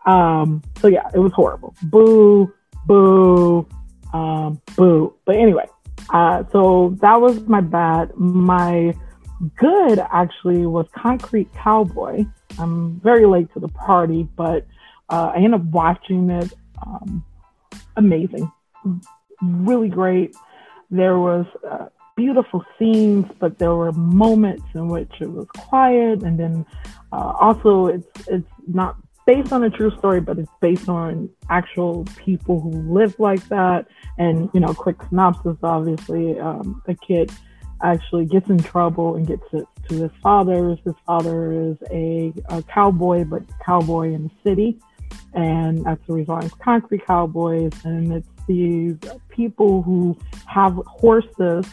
Um, 0.04 0.62
so 0.80 0.88
yeah, 0.88 1.08
it 1.14 1.18
was 1.18 1.32
horrible. 1.32 1.74
Boo, 1.84 2.52
boo, 2.86 3.66
um, 4.12 4.60
boo. 4.76 5.14
But 5.24 5.36
anyway, 5.36 5.66
uh, 6.10 6.44
so 6.52 6.96
that 7.00 7.20
was 7.20 7.40
my 7.46 7.60
bad. 7.60 8.16
My 8.16 8.94
good 9.56 9.98
actually 9.98 10.66
was 10.66 10.86
Concrete 10.94 11.52
Cowboy. 11.54 12.24
I'm 12.58 13.00
very 13.00 13.26
late 13.26 13.52
to 13.54 13.60
the 13.60 13.68
party, 13.68 14.28
but 14.36 14.66
uh, 15.08 15.32
I 15.34 15.36
ended 15.36 15.54
up 15.54 15.62
watching 15.66 16.30
it. 16.30 16.52
Um, 16.86 17.24
amazing, 17.96 18.50
really 19.42 19.88
great. 19.88 20.34
There 20.90 21.18
was 21.18 21.46
uh, 21.68 21.86
beautiful 22.16 22.64
scenes, 22.78 23.26
but 23.38 23.58
there 23.58 23.74
were 23.74 23.92
moments 23.92 24.64
in 24.74 24.88
which 24.88 25.12
it 25.20 25.30
was 25.30 25.46
quiet, 25.56 26.22
and 26.22 26.38
then 26.38 26.66
uh, 27.12 27.34
also 27.40 27.86
it's 27.86 28.28
it's 28.28 28.50
not 28.66 28.96
based 29.26 29.52
on 29.52 29.64
a 29.64 29.70
true 29.70 29.90
story, 29.98 30.20
but 30.20 30.38
it's 30.38 30.50
based 30.60 30.88
on 30.88 31.28
actual 31.50 32.04
people 32.16 32.60
who 32.60 32.70
live 32.70 33.18
like 33.18 33.46
that. 33.48 33.86
And 34.18 34.48
you 34.54 34.60
know, 34.60 34.72
quick 34.72 34.96
synopsis: 35.08 35.58
obviously, 35.62 36.38
um, 36.40 36.82
a 36.86 36.94
kid 36.94 37.30
actually 37.82 38.26
gets 38.26 38.48
in 38.48 38.58
trouble 38.58 39.16
and 39.16 39.26
gets 39.26 39.44
it 39.52 39.66
to 39.88 40.02
his 40.02 40.10
father's. 40.22 40.78
His 40.84 40.94
father 41.06 41.52
is 41.52 41.76
a, 41.90 42.32
a 42.48 42.62
cowboy, 42.62 43.24
but 43.24 43.42
cowboy 43.64 44.12
in 44.12 44.24
the 44.24 44.50
city, 44.50 44.78
and 45.34 45.84
that's 45.84 46.04
the 46.06 46.14
reason 46.14 46.38
it's 46.42 46.54
concrete 46.54 47.06
cowboys. 47.06 47.72
And 47.84 48.12
it's 48.12 48.28
these 48.46 48.96
people 49.28 49.82
who 49.82 50.16
have 50.46 50.74
horses 50.86 51.66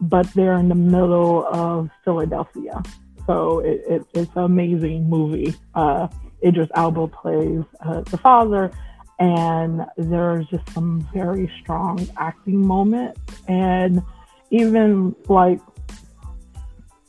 but 0.00 0.26
they're 0.34 0.54
in 0.54 0.68
the 0.68 0.74
middle 0.74 1.46
of 1.46 1.90
Philadelphia. 2.04 2.82
So 3.26 3.60
it, 3.60 3.82
it, 3.88 4.06
it's 4.14 4.36
an 4.36 4.44
amazing 4.44 5.08
movie. 5.08 5.54
Uh, 5.74 6.08
Idris 6.44 6.68
Elba 6.74 7.08
plays 7.08 7.64
uh, 7.80 8.02
the 8.02 8.18
father, 8.18 8.70
and 9.18 9.84
there's 9.96 10.46
just 10.48 10.68
some 10.72 11.08
very 11.12 11.50
strong 11.60 12.06
acting 12.18 12.64
moments. 12.64 13.20
And 13.48 14.02
even 14.50 15.14
like, 15.28 15.60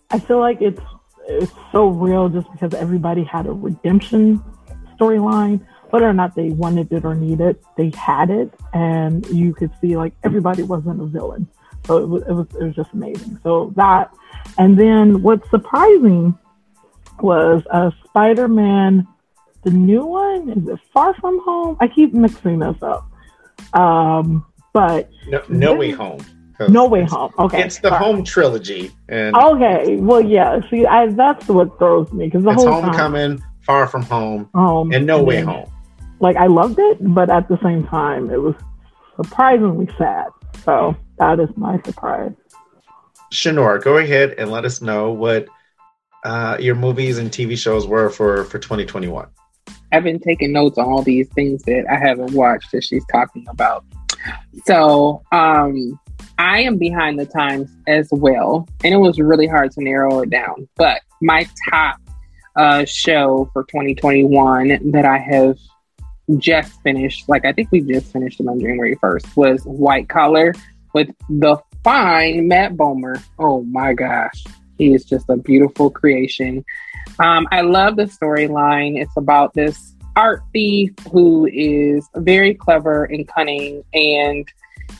I 0.09 0.19
feel 0.19 0.39
like 0.39 0.61
it's 0.61 0.81
it's 1.27 1.51
so 1.71 1.89
real 1.89 2.29
just 2.29 2.49
because 2.51 2.73
everybody 2.73 3.23
had 3.23 3.45
a 3.45 3.51
redemption 3.51 4.41
storyline. 4.99 5.65
Whether 5.89 6.09
or 6.09 6.13
not 6.13 6.35
they 6.35 6.49
wanted 6.49 6.91
it 6.91 7.05
or 7.05 7.15
needed, 7.15 7.55
it, 7.55 7.63
they 7.77 7.91
had 7.97 8.29
it, 8.29 8.53
and 8.73 9.25
you 9.27 9.53
could 9.53 9.71
see 9.79 9.95
like 9.95 10.13
everybody 10.23 10.63
wasn't 10.63 11.01
a 11.01 11.05
villain. 11.05 11.47
So 11.85 11.97
it 11.97 12.07
was, 12.07 12.23
it 12.23 12.31
was, 12.33 12.47
it 12.59 12.63
was 12.63 12.75
just 12.75 12.91
amazing. 12.91 13.39
So 13.43 13.71
that, 13.77 14.13
and 14.57 14.77
then 14.77 15.21
what's 15.21 15.49
surprising 15.49 16.37
was 17.21 17.63
a 17.71 17.93
Spider-Man, 18.05 19.07
the 19.63 19.71
new 19.71 20.05
one. 20.05 20.49
Is 20.49 20.67
it 20.67 20.79
Far 20.93 21.13
From 21.13 21.39
Home? 21.45 21.77
I 21.79 21.87
keep 21.87 22.13
mixing 22.13 22.59
this 22.59 22.75
up. 22.81 23.09
Um, 23.73 24.45
but 24.73 25.09
no, 25.27 25.41
no 25.47 25.73
Way 25.73 25.91
Home. 25.91 26.19
No 26.69 26.87
Way 26.87 27.03
Home. 27.03 27.31
Okay, 27.37 27.63
it's 27.63 27.79
the 27.79 27.95
Home 27.95 28.23
trilogy. 28.23 28.91
And 29.09 29.35
okay, 29.35 29.97
well, 29.97 30.21
yeah. 30.21 30.59
See, 30.69 30.85
I, 30.85 31.07
that's 31.07 31.47
what 31.47 31.77
throws 31.77 32.11
me 32.11 32.25
because 32.25 32.43
the 32.43 32.51
it's 32.51 32.63
whole 32.63 32.81
Homecoming, 32.81 33.37
time, 33.37 33.47
Far 33.61 33.87
From 33.87 34.03
Home, 34.03 34.49
home, 34.53 34.91
and 34.91 35.05
No 35.05 35.21
Way 35.21 35.41
Home. 35.41 35.71
Like 36.19 36.35
I 36.35 36.47
loved 36.47 36.79
it, 36.79 36.97
but 37.13 37.29
at 37.29 37.47
the 37.47 37.59
same 37.61 37.85
time, 37.87 38.29
it 38.31 38.41
was 38.41 38.55
surprisingly 39.15 39.87
sad. 39.97 40.27
So 40.63 40.95
that 41.19 41.39
is 41.39 41.49
my 41.55 41.79
surprise. 41.83 42.33
Shenora, 43.31 43.83
go 43.83 43.97
ahead 43.97 44.35
and 44.37 44.51
let 44.51 44.65
us 44.65 44.81
know 44.81 45.11
what 45.11 45.47
uh, 46.23 46.57
your 46.59 46.75
movies 46.75 47.17
and 47.17 47.29
TV 47.29 47.57
shows 47.57 47.85
were 47.85 48.09
for 48.09 48.45
for 48.45 48.57
2021. 48.57 49.27
I've 49.91 50.03
been 50.03 50.19
taking 50.19 50.51
notes 50.51 50.77
on 50.77 50.85
all 50.85 51.01
these 51.01 51.29
things 51.29 51.63
that 51.63 51.85
I 51.89 51.97
haven't 51.97 52.33
watched 52.33 52.71
that 52.71 52.83
she's 52.83 53.05
talking 53.11 53.45
about. 53.49 53.85
So, 54.65 55.23
um, 55.31 55.99
I 56.37 56.61
am 56.61 56.77
behind 56.77 57.19
the 57.19 57.25
times 57.25 57.69
as 57.87 58.07
well, 58.11 58.67
and 58.83 58.93
it 58.93 58.97
was 58.97 59.19
really 59.19 59.47
hard 59.47 59.71
to 59.71 59.83
narrow 59.83 60.21
it 60.21 60.29
down. 60.29 60.67
But 60.75 61.01
my 61.21 61.47
top 61.69 61.99
uh, 62.55 62.85
show 62.85 63.49
for 63.53 63.63
2021 63.63 64.91
that 64.91 65.05
I 65.05 65.17
have 65.17 65.57
just 66.37 66.81
finished, 66.81 67.29
like 67.29 67.45
I 67.45 67.53
think 67.53 67.71
we 67.71 67.81
just 67.81 68.11
finished 68.11 68.39
it 68.39 68.47
on 68.47 68.59
January 68.59 68.95
1st, 68.97 69.35
was 69.35 69.63
White 69.63 70.09
Collar 70.09 70.53
with 70.93 71.09
the 71.29 71.57
fine 71.83 72.47
Matt 72.47 72.73
Bomer. 72.73 73.21
Oh 73.39 73.63
my 73.63 73.93
gosh. 73.93 74.43
He 74.77 74.93
is 74.93 75.05
just 75.05 75.29
a 75.29 75.37
beautiful 75.37 75.89
creation. 75.89 76.63
Um, 77.19 77.47
I 77.51 77.61
love 77.61 77.95
the 77.95 78.03
storyline. 78.03 79.01
It's 79.01 79.15
about 79.17 79.53
this 79.53 79.95
art 80.15 80.41
thief 80.53 80.93
who 81.11 81.47
is 81.51 82.07
very 82.15 82.53
clever 82.53 83.05
and 83.05 83.27
cunning, 83.27 83.83
and 83.93 84.47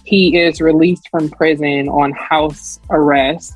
he 0.07 0.37
is 0.37 0.61
released 0.61 1.09
from 1.09 1.29
prison 1.29 1.89
on 1.89 2.13
house 2.13 2.79
arrest 2.89 3.53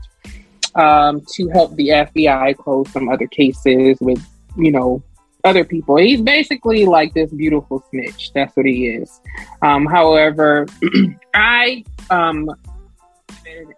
um, 0.75 1.21
to 1.31 1.47
help 1.47 1.73
the 1.77 1.87
FBI 1.87 2.57
close 2.57 2.91
some 2.91 3.07
other 3.07 3.25
cases 3.25 3.97
with, 4.01 4.21
you 4.57 4.69
know, 4.69 5.01
other 5.45 5.63
people. 5.63 5.95
He's 5.95 6.21
basically 6.21 6.85
like 6.85 7.13
this 7.13 7.31
beautiful 7.31 7.81
snitch. 7.89 8.33
That's 8.33 8.53
what 8.57 8.65
he 8.65 8.87
is. 8.87 9.21
Um, 9.61 9.85
however, 9.85 10.67
I 11.33 11.85
um 12.09 12.51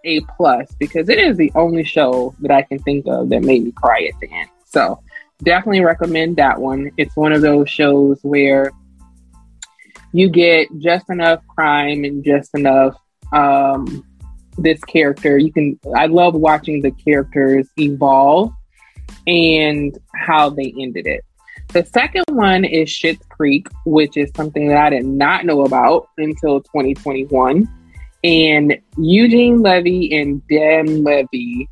a 0.02 0.20
plus 0.36 0.68
because 0.78 1.08
it 1.08 1.18
is 1.18 1.36
the 1.36 1.52
only 1.54 1.84
show 1.84 2.34
that 2.40 2.50
I 2.50 2.62
can 2.62 2.80
think 2.80 3.06
of 3.06 3.28
that 3.28 3.42
made 3.42 3.64
me 3.64 3.70
cry 3.70 4.10
at 4.12 4.18
the 4.20 4.28
end. 4.32 4.50
So 4.64 5.00
definitely 5.44 5.84
recommend 5.84 6.36
that 6.36 6.60
one. 6.60 6.90
It's 6.96 7.14
one 7.16 7.32
of 7.32 7.40
those 7.40 7.70
shows 7.70 8.18
where 8.22 8.72
you 10.14 10.28
get 10.28 10.68
just 10.78 11.10
enough 11.10 11.40
crime 11.48 12.04
and 12.04 12.24
just 12.24 12.54
enough 12.54 12.96
um, 13.32 14.06
this 14.56 14.80
character. 14.84 15.36
You 15.38 15.52
can. 15.52 15.78
I 15.96 16.06
love 16.06 16.34
watching 16.34 16.82
the 16.82 16.92
characters 16.92 17.68
evolve 17.76 18.52
and 19.26 19.98
how 20.14 20.50
they 20.50 20.72
ended 20.80 21.08
it. 21.08 21.24
The 21.72 21.84
second 21.86 22.26
one 22.28 22.64
is 22.64 22.88
Schitt's 22.88 23.26
Creek, 23.28 23.66
which 23.86 24.16
is 24.16 24.30
something 24.36 24.68
that 24.68 24.76
I 24.76 24.90
did 24.90 25.04
not 25.04 25.46
know 25.46 25.64
about 25.64 26.08
until 26.16 26.60
2021. 26.60 27.68
And 28.22 28.78
Eugene 28.96 29.62
Levy 29.62 30.16
and 30.16 30.46
Dan 30.46 31.02
Levy, 31.02 31.68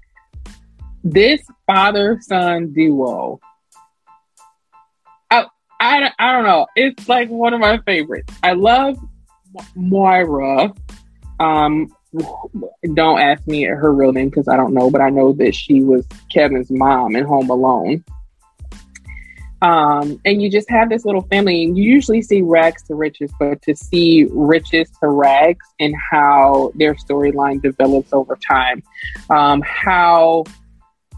this 1.04 1.40
father 1.64 2.18
son 2.20 2.72
duo 2.72 3.38
I, 5.82 6.12
I 6.16 6.30
don't 6.30 6.44
know. 6.44 6.68
It's 6.76 7.08
like 7.08 7.28
one 7.28 7.54
of 7.54 7.60
my 7.60 7.78
favorites. 7.78 8.32
I 8.44 8.52
love 8.52 8.96
Moira. 9.74 10.72
Um, 11.40 11.92
don't 12.94 13.18
ask 13.18 13.48
me 13.48 13.64
her 13.64 13.92
real 13.92 14.12
name 14.12 14.28
because 14.28 14.46
I 14.46 14.56
don't 14.56 14.74
know, 14.74 14.90
but 14.90 15.00
I 15.00 15.10
know 15.10 15.32
that 15.32 15.56
she 15.56 15.82
was 15.82 16.06
Kevin's 16.32 16.70
mom 16.70 17.16
in 17.16 17.24
Home 17.24 17.50
Alone. 17.50 18.04
Um, 19.60 20.20
and 20.24 20.40
you 20.40 20.50
just 20.50 20.70
have 20.70 20.88
this 20.88 21.04
little 21.04 21.22
family, 21.22 21.64
and 21.64 21.76
you 21.76 21.82
usually 21.82 22.22
see 22.22 22.42
rags 22.42 22.84
to 22.84 22.94
riches, 22.94 23.32
but 23.40 23.60
to 23.62 23.74
see 23.74 24.28
riches 24.30 24.88
to 25.00 25.08
rags 25.08 25.66
and 25.80 25.96
how 25.96 26.70
their 26.76 26.94
storyline 26.94 27.60
develops 27.60 28.12
over 28.12 28.36
time, 28.36 28.84
um, 29.30 29.62
how 29.62 30.44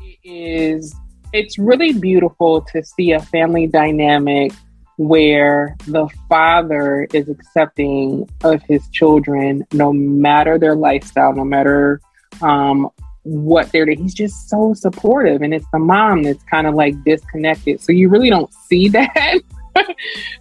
it 0.01 0.19
is 0.23 0.95
it's 1.35 1.59
really 1.59 1.93
beautiful 1.93 2.63
to 2.63 2.83
see 2.85 3.11
a 3.11 3.21
family 3.21 3.67
dynamic 3.67 4.53
where 4.97 5.77
the 5.89 6.09
father 6.29 7.09
is 7.13 7.29
accepting 7.29 8.29
of 8.45 8.63
his 8.63 8.89
children 8.91 9.67
no 9.73 9.93
matter 9.93 10.61
their 10.61 10.77
lifestyle, 10.77 11.35
no 11.35 11.45
matter 11.45 12.01
um, 12.41 12.89
what 13.25 13.73
they're 13.73 13.85
doing. 13.85 14.01
He's 14.01 14.15
just 14.15 14.49
so 14.49 14.75
supportive. 14.75 15.43
And 15.43 15.53
it's 15.53 15.67
the 15.73 15.81
mom 15.81 16.23
that's 16.23 16.45
kind 16.45 16.69
of 16.69 16.75
like 16.75 16.95
disconnected. 17.03 17.81
So 17.81 17.91
you 17.91 18.09
really 18.09 18.31
don't 18.31 18.55
see 18.55 18.89
that. 18.91 19.41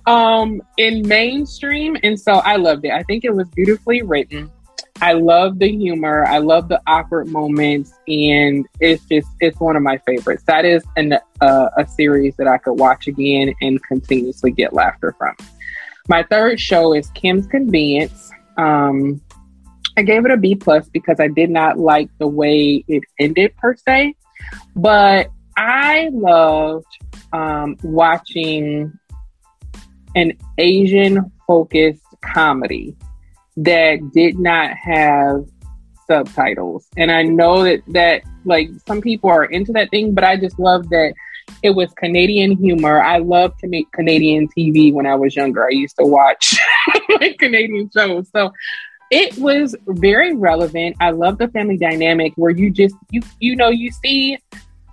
um, 0.06 0.62
in 0.78 1.08
mainstream. 1.08 1.98
And 2.04 2.20
so 2.20 2.34
I 2.34 2.58
loved 2.58 2.86
it. 2.86 2.92
I 2.92 3.02
think 3.02 3.26
it 3.26 3.34
was 3.34 3.48
beautifully 3.48 4.04
written. 4.04 4.52
I 5.02 5.14
love 5.14 5.60
the 5.60 5.70
humor. 5.70 6.26
I 6.28 6.38
love 6.38 6.70
the 6.70 6.82
awkward 6.88 7.28
moments, 7.28 7.94
and 8.08 8.66
it's 8.80 9.04
just 9.06 9.28
it's 9.42 9.60
one 9.60 9.76
of 9.76 9.84
my 9.84 9.98
favorites. 10.06 10.44
That 10.46 10.66
is 10.66 10.84
an, 10.96 11.18
uh, 11.42 11.70
a 11.78 11.88
series 11.88 12.36
that 12.38 12.48
I 12.48 12.58
could 12.58 12.74
watch 12.74 13.08
again 13.08 13.54
and 13.62 13.84
continuously 13.84 14.52
get 14.52 14.72
laughter 14.74 15.14
from. 15.18 15.36
My 16.08 16.24
third 16.24 16.60
show 16.60 16.94
is 16.94 17.10
Kim's 17.16 17.48
Convenience. 17.48 18.32
Um, 18.58 19.22
I 19.98 20.04
gave 20.04 20.26
it 20.26 20.32
a 20.32 20.38
B 20.38 20.56
plus 20.56 20.88
because 20.90 21.20
I 21.20 21.28
did 21.28 21.50
not 21.50 21.78
like 21.78 22.10
the 22.20 22.28
way 22.28 22.84
it 22.88 23.04
ended 23.20 23.56
per 23.58 23.76
se, 23.76 24.16
but 24.76 25.30
I 25.58 26.10
loved 26.12 26.86
um, 27.32 27.78
watching 27.84 28.98
an 30.16 30.34
Asian 30.58 31.32
focused 31.48 32.02
comedy 32.22 32.96
that 33.58 34.00
did 34.14 34.38
not 34.40 34.72
have 34.76 35.46
subtitles. 36.08 36.88
And 36.98 37.12
I 37.12 37.24
know 37.24 37.64
that 37.64 37.82
that 37.90 38.24
like 38.46 38.70
some 38.88 39.02
people 39.02 39.30
are 39.30 39.46
into 39.46 39.72
that 39.74 39.90
thing, 39.90 40.14
but 40.14 40.24
I 40.24 40.38
just 40.38 40.60
love 40.60 40.90
that 40.90 41.14
it 41.62 41.72
was 41.72 41.92
Canadian 41.94 42.58
humor. 42.58 43.02
I 43.02 43.20
loved 43.20 43.60
Canadian 43.60 44.48
TV 44.50 44.94
when 44.94 45.06
I 45.06 45.16
was 45.16 45.36
younger. 45.36 45.66
I 45.66 45.70
used 45.70 45.98
to 45.98 46.06
watch 46.06 46.58
Canadian 47.40 47.90
shows. 47.94 48.30
So 48.32 48.54
it 49.12 49.38
was 49.38 49.76
very 49.88 50.36
relevant. 50.36 50.96
I 51.00 51.12
love 51.12 51.38
the 51.38 51.48
family 51.50 51.78
dynamic 51.78 52.34
where 52.36 52.52
you 52.52 52.72
just 52.72 52.96
you 53.12 53.22
you 53.40 53.56
know 53.56 53.70
you 53.70 53.92
see 53.92 54.38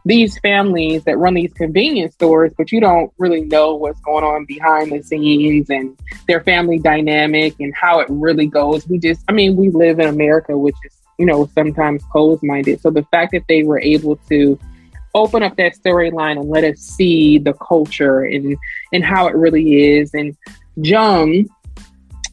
these 0.04 0.38
families 0.38 1.04
that 1.04 1.18
run 1.18 1.34
these 1.34 1.52
convenience 1.52 2.14
stores, 2.14 2.52
but 2.56 2.72
you 2.72 2.80
don't 2.80 3.12
really 3.18 3.42
know 3.42 3.74
what's 3.74 4.00
going 4.00 4.24
on 4.24 4.44
behind 4.46 4.92
the 4.92 5.02
scenes 5.02 5.68
and 5.68 5.98
their 6.26 6.40
family 6.42 6.78
dynamic 6.78 7.54
and 7.60 7.74
how 7.74 8.00
it 8.00 8.06
really 8.08 8.46
goes. 8.46 8.88
We 8.88 8.98
just, 8.98 9.22
I 9.28 9.32
mean, 9.32 9.56
we 9.56 9.70
live 9.70 9.98
in 9.98 10.06
America, 10.06 10.56
which 10.56 10.76
is, 10.84 10.96
you 11.18 11.26
know, 11.26 11.50
sometimes 11.54 12.02
closed 12.10 12.42
minded. 12.42 12.80
So 12.80 12.90
the 12.90 13.04
fact 13.10 13.32
that 13.32 13.44
they 13.48 13.62
were 13.62 13.80
able 13.80 14.16
to 14.30 14.58
open 15.14 15.42
up 15.42 15.56
that 15.56 15.76
storyline 15.76 16.38
and 16.40 16.48
let 16.48 16.64
us 16.64 16.78
see 16.78 17.38
the 17.38 17.52
culture 17.54 18.20
and, 18.20 18.56
and 18.92 19.04
how 19.04 19.26
it 19.26 19.34
really 19.34 19.96
is. 19.98 20.14
And 20.14 20.36
Jung, 20.76 21.46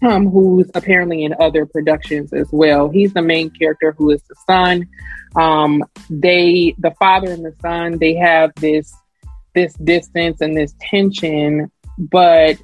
um, 0.01 0.29
who's 0.29 0.69
apparently 0.75 1.23
in 1.23 1.33
other 1.39 1.65
productions 1.65 2.33
as 2.33 2.47
well. 2.51 2.89
He's 2.89 3.13
the 3.13 3.21
main 3.21 3.49
character 3.49 3.93
who 3.97 4.11
is 4.11 4.21
the 4.23 4.35
son. 4.45 4.87
Um, 5.35 5.83
they, 6.09 6.75
the 6.77 6.91
father 6.99 7.31
and 7.31 7.45
the 7.45 7.55
son, 7.61 7.97
they 7.97 8.15
have 8.15 8.51
this 8.55 8.93
this 9.53 9.73
distance 9.75 10.41
and 10.41 10.55
this 10.55 10.75
tension, 10.79 11.71
but 11.97 12.57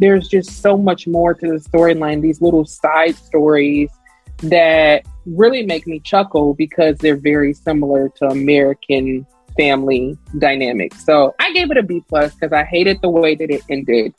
there's 0.00 0.26
just 0.26 0.60
so 0.60 0.76
much 0.76 1.06
more 1.06 1.34
to 1.34 1.46
the 1.46 1.58
storyline. 1.58 2.20
These 2.20 2.42
little 2.42 2.64
side 2.64 3.14
stories 3.14 3.90
that 4.38 5.06
really 5.24 5.64
make 5.64 5.86
me 5.86 6.00
chuckle 6.00 6.54
because 6.54 6.98
they're 6.98 7.16
very 7.16 7.54
similar 7.54 8.08
to 8.16 8.26
American 8.26 9.24
family 9.56 10.18
dynamics. 10.38 11.04
So 11.04 11.34
I 11.38 11.52
gave 11.52 11.70
it 11.70 11.76
a 11.76 11.82
B 11.82 12.02
plus 12.08 12.34
because 12.34 12.52
I 12.52 12.64
hated 12.64 13.00
the 13.02 13.08
way 13.08 13.34
that 13.36 13.50
it 13.50 13.62
ended, 13.70 14.12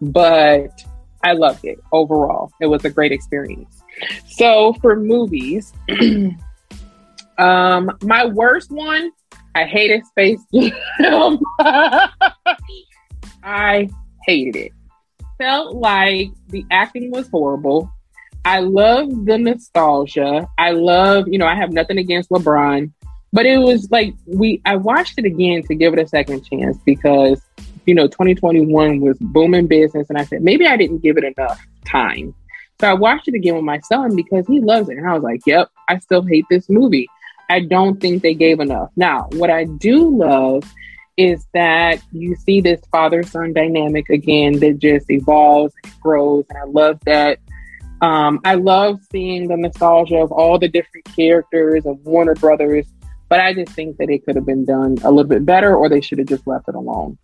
but 0.00 0.84
I 1.22 1.32
loved 1.32 1.64
it 1.64 1.82
overall. 1.92 2.52
It 2.60 2.66
was 2.66 2.84
a 2.84 2.90
great 2.90 3.12
experience. 3.12 3.82
So 4.26 4.74
for 4.80 4.96
movies, 4.96 5.72
um, 7.38 7.90
my 8.02 8.26
worst 8.26 8.70
one, 8.70 9.12
I 9.54 9.64
hated 9.64 10.04
Space 10.06 10.40
Jam. 10.52 11.38
I 13.42 13.88
hated 14.26 14.56
it. 14.56 14.72
Felt 15.38 15.74
like 15.74 16.30
the 16.48 16.64
acting 16.70 17.10
was 17.10 17.28
horrible. 17.28 17.90
I 18.44 18.60
love 18.60 19.26
the 19.26 19.38
nostalgia. 19.38 20.48
I 20.58 20.72
love, 20.72 21.28
you 21.28 21.38
know, 21.38 21.46
I 21.46 21.54
have 21.54 21.72
nothing 21.72 21.98
against 21.98 22.30
LeBron, 22.30 22.92
but 23.32 23.46
it 23.46 23.58
was 23.58 23.90
like 23.90 24.14
we 24.26 24.60
I 24.64 24.76
watched 24.76 25.18
it 25.18 25.24
again 25.24 25.62
to 25.64 25.74
give 25.74 25.92
it 25.92 25.98
a 25.98 26.08
second 26.08 26.44
chance 26.44 26.78
because 26.84 27.40
you 27.86 27.94
know, 27.94 28.06
2021 28.06 29.00
was 29.00 29.18
booming 29.20 29.66
business. 29.66 30.08
And 30.08 30.18
I 30.18 30.24
said, 30.24 30.42
maybe 30.42 30.66
I 30.66 30.76
didn't 30.76 30.98
give 30.98 31.16
it 31.16 31.24
enough 31.24 31.60
time. 31.84 32.34
So 32.80 32.88
I 32.88 32.94
watched 32.94 33.28
it 33.28 33.34
again 33.34 33.54
with 33.54 33.64
my 33.64 33.78
son 33.80 34.16
because 34.16 34.46
he 34.46 34.60
loves 34.60 34.88
it. 34.88 34.98
And 34.98 35.08
I 35.08 35.14
was 35.14 35.22
like, 35.22 35.40
yep, 35.46 35.70
I 35.88 35.98
still 35.98 36.22
hate 36.22 36.44
this 36.50 36.68
movie. 36.68 37.08
I 37.48 37.60
don't 37.60 38.00
think 38.00 38.22
they 38.22 38.34
gave 38.34 38.60
enough. 38.60 38.90
Now, 38.96 39.28
what 39.32 39.50
I 39.50 39.64
do 39.64 40.16
love 40.16 40.64
is 41.16 41.46
that 41.52 42.00
you 42.10 42.34
see 42.34 42.60
this 42.60 42.80
father 42.90 43.22
son 43.22 43.52
dynamic 43.52 44.08
again 44.08 44.58
that 44.60 44.78
just 44.78 45.10
evolves 45.10 45.74
and 45.84 45.92
grows. 46.00 46.44
And 46.48 46.58
I 46.58 46.64
love 46.64 46.98
that. 47.04 47.38
Um, 48.00 48.40
I 48.44 48.54
love 48.54 49.00
seeing 49.12 49.46
the 49.46 49.56
nostalgia 49.56 50.16
of 50.16 50.32
all 50.32 50.58
the 50.58 50.68
different 50.68 51.04
characters 51.14 51.86
of 51.86 52.00
Warner 52.00 52.34
Brothers, 52.34 52.86
but 53.28 53.38
I 53.38 53.54
just 53.54 53.72
think 53.72 53.96
that 53.98 54.10
it 54.10 54.24
could 54.24 54.34
have 54.34 54.46
been 54.46 54.64
done 54.64 54.96
a 55.04 55.10
little 55.10 55.28
bit 55.28 55.46
better 55.46 55.76
or 55.76 55.88
they 55.88 56.00
should 56.00 56.18
have 56.18 56.26
just 56.26 56.46
left 56.46 56.68
it 56.68 56.74
alone. 56.74 57.16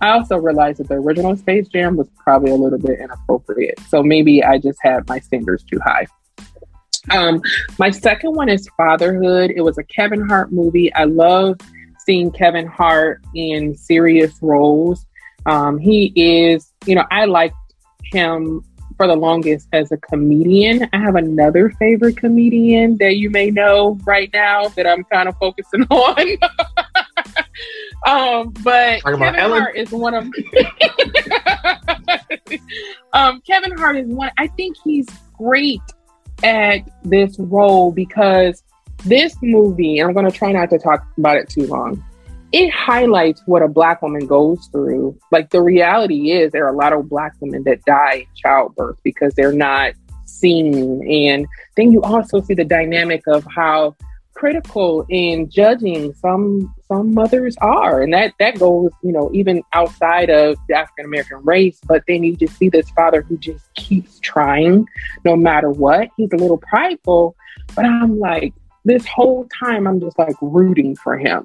I 0.00 0.10
also 0.10 0.36
realized 0.36 0.78
that 0.78 0.88
the 0.88 0.94
original 0.94 1.36
Space 1.36 1.68
Jam 1.68 1.96
was 1.96 2.08
probably 2.16 2.50
a 2.50 2.54
little 2.54 2.78
bit 2.78 3.00
inappropriate. 3.00 3.78
So 3.88 4.02
maybe 4.02 4.42
I 4.42 4.58
just 4.58 4.78
had 4.82 5.08
my 5.08 5.18
standards 5.18 5.62
too 5.64 5.78
high. 5.84 6.06
Um, 7.10 7.42
my 7.78 7.90
second 7.90 8.34
one 8.34 8.48
is 8.48 8.68
Fatherhood. 8.76 9.52
It 9.54 9.62
was 9.62 9.78
a 9.78 9.84
Kevin 9.84 10.26
Hart 10.26 10.52
movie. 10.52 10.92
I 10.94 11.04
love 11.04 11.58
seeing 11.98 12.30
Kevin 12.30 12.66
Hart 12.66 13.22
in 13.34 13.76
serious 13.76 14.38
roles. 14.42 15.06
Um, 15.46 15.78
he 15.78 16.12
is, 16.16 16.72
you 16.86 16.94
know, 16.94 17.04
I 17.10 17.24
liked 17.24 17.54
him 18.04 18.64
for 18.96 19.06
the 19.06 19.16
longest 19.16 19.68
as 19.72 19.90
a 19.92 19.96
comedian. 19.96 20.88
I 20.92 20.98
have 20.98 21.16
another 21.16 21.70
favorite 21.78 22.18
comedian 22.18 22.98
that 22.98 23.16
you 23.16 23.30
may 23.30 23.50
know 23.50 23.98
right 24.04 24.30
now 24.34 24.68
that 24.68 24.86
I'm 24.86 25.04
kind 25.04 25.28
of 25.28 25.36
focusing 25.38 25.82
on. 25.90 26.36
Um, 28.06 28.50
but 28.64 29.00
Talking 29.00 29.18
Kevin 29.18 29.50
Hart 29.50 29.76
is 29.76 29.90
one 29.90 30.14
of 30.14 30.24
um, 33.12 33.42
Kevin 33.42 33.76
Hart 33.76 33.96
is 33.96 34.06
one. 34.08 34.30
I 34.38 34.46
think 34.48 34.76
he's 34.82 35.06
great 35.36 35.82
at 36.42 36.78
this 37.04 37.38
role 37.38 37.92
because 37.92 38.62
this 39.04 39.36
movie, 39.42 39.98
I'm 40.02 40.12
going 40.14 40.24
to 40.24 40.36
try 40.36 40.52
not 40.52 40.70
to 40.70 40.78
talk 40.78 41.06
about 41.18 41.36
it 41.36 41.48
too 41.48 41.66
long. 41.66 42.02
it 42.52 42.70
highlights 42.70 43.42
what 43.46 43.62
a 43.62 43.68
black 43.68 44.02
woman 44.02 44.26
goes 44.26 44.66
through. 44.72 45.16
Like 45.30 45.50
the 45.50 45.62
reality 45.62 46.32
is 46.32 46.52
there 46.52 46.66
are 46.66 46.74
a 46.74 46.76
lot 46.76 46.92
of 46.92 47.08
black 47.08 47.34
women 47.40 47.62
that 47.64 47.84
die 47.84 48.14
in 48.14 48.26
childbirth 48.34 48.98
because 49.04 49.34
they're 49.34 49.52
not 49.52 49.92
seen. 50.24 51.06
And 51.08 51.46
then 51.76 51.92
you 51.92 52.02
also 52.02 52.40
see 52.40 52.54
the 52.54 52.64
dynamic 52.64 53.22
of 53.28 53.46
how 53.54 53.94
critical 54.34 55.06
in 55.08 55.48
judging 55.50 56.12
some 56.14 56.74
some 56.90 57.14
mothers 57.14 57.56
are 57.60 58.02
and 58.02 58.12
that 58.12 58.34
that 58.40 58.58
goes 58.58 58.90
you 59.02 59.12
know 59.12 59.30
even 59.32 59.62
outside 59.72 60.28
of 60.28 60.56
the 60.68 60.74
african 60.74 61.04
american 61.04 61.38
race 61.44 61.80
but 61.86 62.02
then 62.08 62.24
you 62.24 62.36
just 62.36 62.56
see 62.56 62.68
this 62.68 62.90
father 62.90 63.22
who 63.22 63.38
just 63.38 63.72
keeps 63.74 64.18
trying 64.20 64.86
no 65.24 65.36
matter 65.36 65.70
what 65.70 66.08
he's 66.16 66.32
a 66.32 66.36
little 66.36 66.58
prideful 66.58 67.36
but 67.74 67.84
i'm 67.84 68.18
like 68.18 68.52
this 68.84 69.06
whole 69.06 69.48
time 69.62 69.86
i'm 69.86 70.00
just 70.00 70.18
like 70.18 70.34
rooting 70.40 70.96
for 70.96 71.16
him 71.16 71.44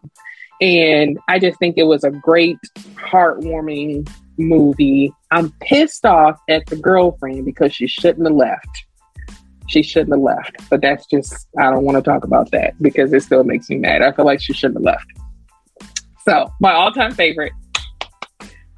and 0.61 1.19
i 1.27 1.37
just 1.37 1.59
think 1.59 1.77
it 1.77 1.83
was 1.83 2.03
a 2.03 2.11
great 2.11 2.57
heartwarming 2.95 4.09
movie 4.37 5.13
i'm 5.31 5.51
pissed 5.61 6.05
off 6.05 6.39
at 6.49 6.65
the 6.65 6.75
girlfriend 6.75 7.45
because 7.45 7.73
she 7.73 7.87
shouldn't 7.87 8.27
have 8.27 8.35
left 8.35 8.85
she 9.67 9.81
shouldn't 9.81 10.11
have 10.11 10.21
left. 10.21 10.69
But 10.69 10.81
that's 10.81 11.07
just, 11.07 11.47
I 11.57 11.71
don't 11.71 11.83
want 11.83 11.97
to 11.97 12.01
talk 12.03 12.23
about 12.23 12.51
that 12.51 12.79
because 12.79 13.11
it 13.13 13.23
still 13.23 13.43
makes 13.43 13.67
me 13.67 13.77
mad. 13.77 14.03
I 14.03 14.11
feel 14.11 14.23
like 14.23 14.39
she 14.39 14.53
shouldn't 14.53 14.77
have 14.77 14.83
left. 14.83 15.24
So, 16.27 16.51
my 16.59 16.73
all 16.73 16.91
time 16.91 17.13
favorite 17.13 17.53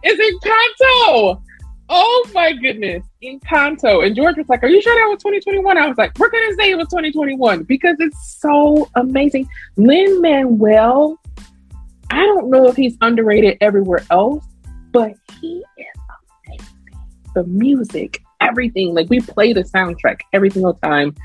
is 0.03 0.19
Encanto. 0.19 1.41
Oh 1.89 2.29
my 2.33 2.51
goodness, 2.51 3.05
Encanto. 3.23 4.05
And 4.05 4.13
George 4.15 4.35
was 4.35 4.49
like, 4.49 4.63
Are 4.63 4.67
you 4.67 4.81
sure 4.81 4.93
that 4.93 5.09
was 5.09 5.23
2021? 5.23 5.77
I 5.77 5.87
was 5.87 5.97
like, 5.97 6.17
We're 6.19 6.29
to 6.29 6.55
say 6.59 6.71
it 6.71 6.77
was 6.77 6.87
2021 6.89 7.63
because 7.63 7.95
it's 7.99 8.37
so 8.39 8.89
amazing. 8.95 9.47
Lin 9.77 10.21
Manuel, 10.21 11.17
I 12.09 12.17
don't 12.17 12.49
know 12.49 12.67
if 12.67 12.75
he's 12.75 12.97
underrated 12.99 13.57
everywhere 13.61 14.05
else, 14.11 14.45
but 14.91 15.13
he 15.39 15.63
is 15.77 16.01
amazing. 16.47 16.75
The 17.33 17.43
music, 17.45 18.21
everything. 18.41 18.93
Like 18.93 19.09
we 19.09 19.21
play 19.21 19.53
the 19.53 19.63
soundtrack 19.63 20.19
every 20.33 20.49
single 20.49 20.73
time. 20.73 21.15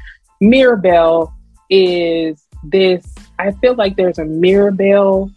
Mirabel 0.41 1.35
is 1.69 2.47
this. 2.63 3.05
I 3.41 3.51
feel 3.53 3.75
like 3.75 3.97
there's 3.97 4.19
a 4.19 4.25
Mirabel 4.25 5.33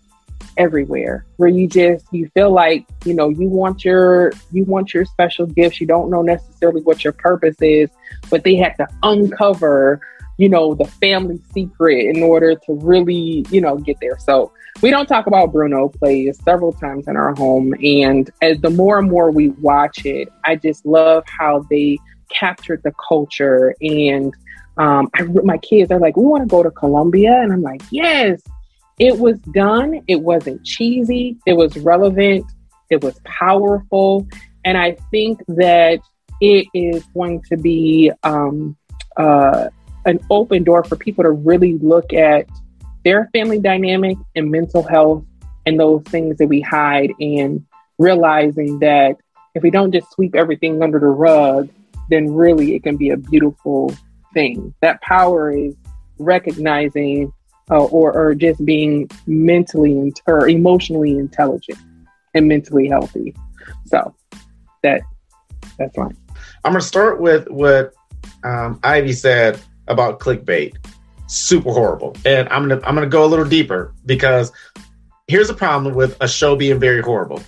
everywhere 0.58 1.26
where 1.38 1.50
you 1.50 1.68
just 1.68 2.06
you 2.12 2.30
feel 2.34 2.52
like 2.52 2.86
you 3.06 3.14
know 3.14 3.30
you 3.30 3.48
want 3.48 3.84
your 3.84 4.32
you 4.52 4.64
want 4.66 4.94
your 4.94 5.06
special 5.06 5.46
gifts 5.46 5.80
you 5.82 5.88
don't 5.88 6.10
know 6.10 6.22
necessarily 6.22 6.82
what 6.82 7.04
your 7.04 7.14
purpose 7.14 7.58
is 7.62 7.90
but 8.30 8.44
they 8.44 8.56
had 8.56 8.76
to 8.76 8.88
uncover 9.04 10.00
you 10.38 10.50
know 10.50 10.74
the 10.74 10.86
family 10.86 11.40
secret 11.54 12.16
in 12.16 12.24
order 12.24 12.56
to 12.56 12.74
really 12.74 13.46
you 13.50 13.62
know 13.62 13.78
get 13.78 13.98
there 14.02 14.18
so 14.20 14.52
we 14.82 14.90
don't 14.90 15.06
talk 15.06 15.28
about 15.28 15.54
Bruno 15.54 15.88
plays 15.88 16.40
several 16.44 16.74
times 16.74 17.08
in 17.08 17.16
our 17.16 17.34
home. 17.36 17.74
And 17.84 18.30
as 18.42 18.60
the 18.60 18.70
more 18.70 19.00
and 19.00 19.10
more 19.10 19.32
we 19.32 19.50
watch 19.50 20.06
it, 20.06 20.32
I 20.44 20.58
just 20.58 20.86
love 20.86 21.24
how 21.28 21.66
they 21.70 21.98
captured 22.30 22.82
the 22.84 22.94
culture. 23.08 23.74
And 23.82 24.34
um, 24.78 25.10
I, 25.14 25.24
my 25.24 25.58
kids 25.60 25.92
are 25.92 26.00
like, 26.00 26.18
we 26.18 26.26
want 26.26 26.44
to 26.44 26.48
go 26.48 26.62
to 26.62 26.72
Colombia. 26.72 27.42
And 27.42 27.54
I'm 27.54 27.62
like, 27.62 27.82
yes, 27.90 28.42
it 29.00 29.18
was 29.18 29.40
done. 29.40 30.02
It 30.08 30.22
wasn't 30.22 30.64
cheesy. 30.64 31.38
It 31.46 31.54
was 31.54 31.78
relevant. 31.78 32.46
It 32.90 33.04
was 33.04 33.20
powerful. 33.26 34.28
And 34.64 34.78
I 34.78 34.98
think 35.12 35.42
that 35.48 36.00
it 36.42 36.68
is 36.74 37.04
going 37.14 37.42
to 37.50 37.58
be 37.58 38.12
um, 38.24 38.76
uh, 39.18 39.70
an 40.06 40.20
open 40.30 40.64
door 40.64 40.84
for 40.84 40.96
people 40.96 41.24
to 41.24 41.32
really 41.32 41.78
look 41.80 42.14
at 42.14 42.48
their 43.04 43.30
family 43.34 43.60
dynamic 43.60 44.18
and 44.36 44.50
mental 44.50 44.84
health 44.84 45.24
and 45.66 45.80
those 45.80 46.04
things 46.04 46.38
that 46.38 46.48
we 46.48 46.62
hide 46.62 47.12
and 47.20 47.66
realizing 47.98 48.80
that 48.80 49.16
if 49.56 49.64
we 49.64 49.72
don't 49.72 49.92
just 49.92 50.12
sweep 50.12 50.36
everything 50.36 50.82
under 50.82 51.00
the 51.00 51.08
rug, 51.08 51.70
then 52.10 52.34
really 52.34 52.76
it 52.76 52.84
can 52.84 52.98
be 52.98 53.10
a 53.12 53.18
beautiful 53.18 53.94
thing. 54.34 54.74
That 54.82 55.02
power 55.02 55.52
is 55.52 55.76
recognizing 56.18 57.32
uh, 57.72 57.86
or, 57.86 58.14
or 58.14 58.36
just 58.36 58.64
being 58.66 59.10
mentally 59.28 60.14
or 60.28 60.48
emotionally 60.48 61.18
intelligent 61.18 61.80
and 62.34 62.48
mentally 62.48 62.88
healthy. 62.88 63.34
So 63.86 64.16
that 64.84 65.02
that's 65.78 65.96
fine. 65.96 66.16
I'm 66.64 66.74
gonna 66.74 66.82
start 66.82 67.20
with 67.20 67.50
what 67.50 67.94
um, 68.44 68.80
Ivy 68.84 69.14
said 69.14 69.60
about 69.88 70.20
clickbait 70.20 70.76
super 71.28 71.72
horrible. 71.72 72.16
And 72.26 72.48
I'm 72.50 72.68
gonna 72.68 72.82
I'm 72.86 72.96
gonna 72.96 73.08
go 73.08 73.26
a 73.26 73.28
little 73.28 73.46
deeper 73.46 73.94
because 74.06 74.52
here's 75.28 75.50
a 75.50 75.54
problem 75.54 75.96
with 75.96 76.16
a 76.22 76.28
show 76.28 76.56
being 76.56 76.80
very 76.80 77.02
horrible. 77.02 77.42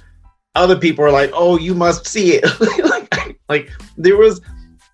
Other 0.55 0.77
people 0.77 1.05
are 1.05 1.11
like, 1.11 1.31
"Oh, 1.33 1.57
you 1.57 1.73
must 1.75 2.07
see 2.07 2.33
it." 2.33 2.45
like, 2.83 3.39
like 3.49 3.71
there 3.97 4.17
was 4.17 4.41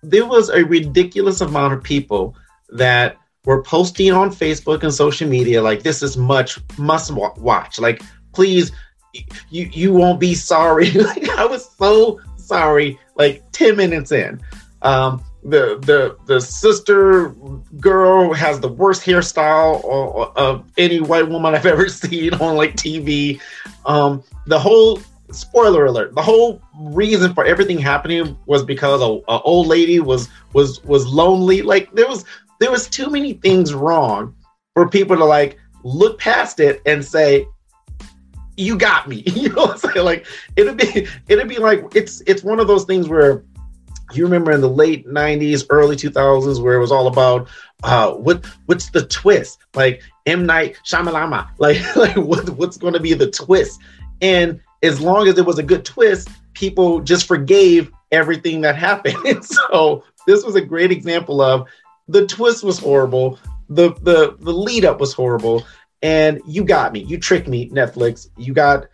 there 0.02 0.26
was 0.26 0.50
a 0.50 0.64
ridiculous 0.64 1.40
amount 1.40 1.72
of 1.72 1.82
people 1.82 2.36
that 2.70 3.16
were 3.44 3.62
posting 3.62 4.12
on 4.12 4.30
Facebook 4.30 4.82
and 4.82 4.92
social 4.92 5.28
media 5.28 5.62
like 5.62 5.82
this 5.82 6.02
is 6.02 6.16
much 6.16 6.58
must 6.78 7.10
watch. 7.12 7.78
Like 7.78 8.02
please 8.32 8.72
you 9.50 9.68
you 9.72 9.92
won't 9.92 10.20
be 10.20 10.34
sorry. 10.34 10.90
like 10.90 11.28
I 11.30 11.44
was 11.44 11.68
so 11.78 12.20
sorry 12.36 12.98
like 13.16 13.42
10 13.52 13.76
minutes 13.76 14.12
in. 14.12 14.40
Um 14.82 15.24
the 15.44 15.78
the 15.82 16.16
the 16.26 16.40
sister 16.40 17.28
girl 17.78 18.32
has 18.32 18.60
the 18.60 18.68
worst 18.68 19.04
hairstyle 19.04 20.32
of 20.36 20.64
any 20.78 21.00
white 21.00 21.28
woman 21.28 21.54
I've 21.54 21.66
ever 21.74 21.88
seen 21.88 22.34
on 22.34 22.56
like 22.56 22.76
TV. 22.76 23.40
Um, 23.84 24.24
the 24.46 24.58
whole 24.58 25.00
spoiler 25.30 25.84
alert: 25.84 26.14
the 26.14 26.22
whole 26.22 26.62
reason 26.80 27.34
for 27.34 27.44
everything 27.44 27.78
happening 27.78 28.36
was 28.46 28.64
because 28.64 29.02
a, 29.02 29.20
a 29.30 29.40
old 29.42 29.66
lady 29.66 30.00
was 30.00 30.30
was 30.54 30.82
was 30.84 31.06
lonely. 31.06 31.60
Like 31.60 31.92
there 31.92 32.08
was 32.08 32.24
there 32.60 32.70
was 32.70 32.88
too 32.88 33.10
many 33.10 33.34
things 33.34 33.74
wrong 33.74 34.34
for 34.74 34.88
people 34.88 35.16
to 35.16 35.24
like 35.24 35.58
look 35.82 36.18
past 36.18 36.60
it 36.60 36.80
and 36.86 37.04
say 37.04 37.46
you 38.56 38.76
got 38.76 39.08
me. 39.08 39.22
You 39.34 39.48
know 39.50 39.62
what 39.62 39.84
i'm 39.84 39.92
saying? 39.92 40.04
Like 40.04 40.26
it'd 40.56 40.76
be 40.76 41.06
it'd 41.28 41.48
be 41.48 41.58
like 41.58 41.94
it's 41.94 42.22
it's 42.26 42.42
one 42.42 42.60
of 42.60 42.66
those 42.66 42.84
things 42.84 43.08
where 43.08 43.44
you 44.12 44.24
remember 44.24 44.52
in 44.52 44.60
the 44.60 44.68
late 44.68 45.06
90s 45.06 45.66
early 45.70 45.96
2000s 45.96 46.62
where 46.62 46.74
it 46.74 46.80
was 46.80 46.92
all 46.92 47.06
about 47.06 47.48
uh 47.82 48.12
what 48.12 48.44
what's 48.66 48.90
the 48.90 49.06
twist? 49.06 49.58
Like 49.74 50.02
m. 50.26 50.46
Night 50.46 50.78
Shyamalama 50.84 51.48
like 51.58 51.96
like 51.96 52.16
what, 52.16 52.48
what's 52.50 52.76
going 52.76 52.94
to 52.94 53.00
be 53.00 53.14
the 53.14 53.30
twist? 53.30 53.80
And 54.20 54.60
as 54.82 55.00
long 55.00 55.28
as 55.28 55.38
it 55.38 55.44
was 55.44 55.58
a 55.58 55.62
good 55.62 55.84
twist 55.84 56.28
people 56.54 57.00
just 57.00 57.26
forgave 57.26 57.90
everything 58.12 58.60
that 58.62 58.76
happened. 58.76 59.44
So 59.44 60.04
this 60.26 60.44
was 60.44 60.54
a 60.54 60.60
great 60.60 60.90
example 60.90 61.40
of 61.40 61.68
the 62.08 62.26
twist 62.26 62.64
was 62.64 62.78
horrible. 62.78 63.38
The 63.68 63.94
the 63.94 64.36
the 64.38 64.52
lead 64.52 64.84
up 64.84 65.00
was 65.00 65.12
horrible. 65.12 65.64
And 66.02 66.42
you 66.46 66.64
got 66.64 66.92
me. 66.92 67.00
You 67.00 67.18
tricked 67.18 67.48
me 67.48 67.70
netflix. 67.70 68.28
You 68.36 68.52
got 68.52 68.86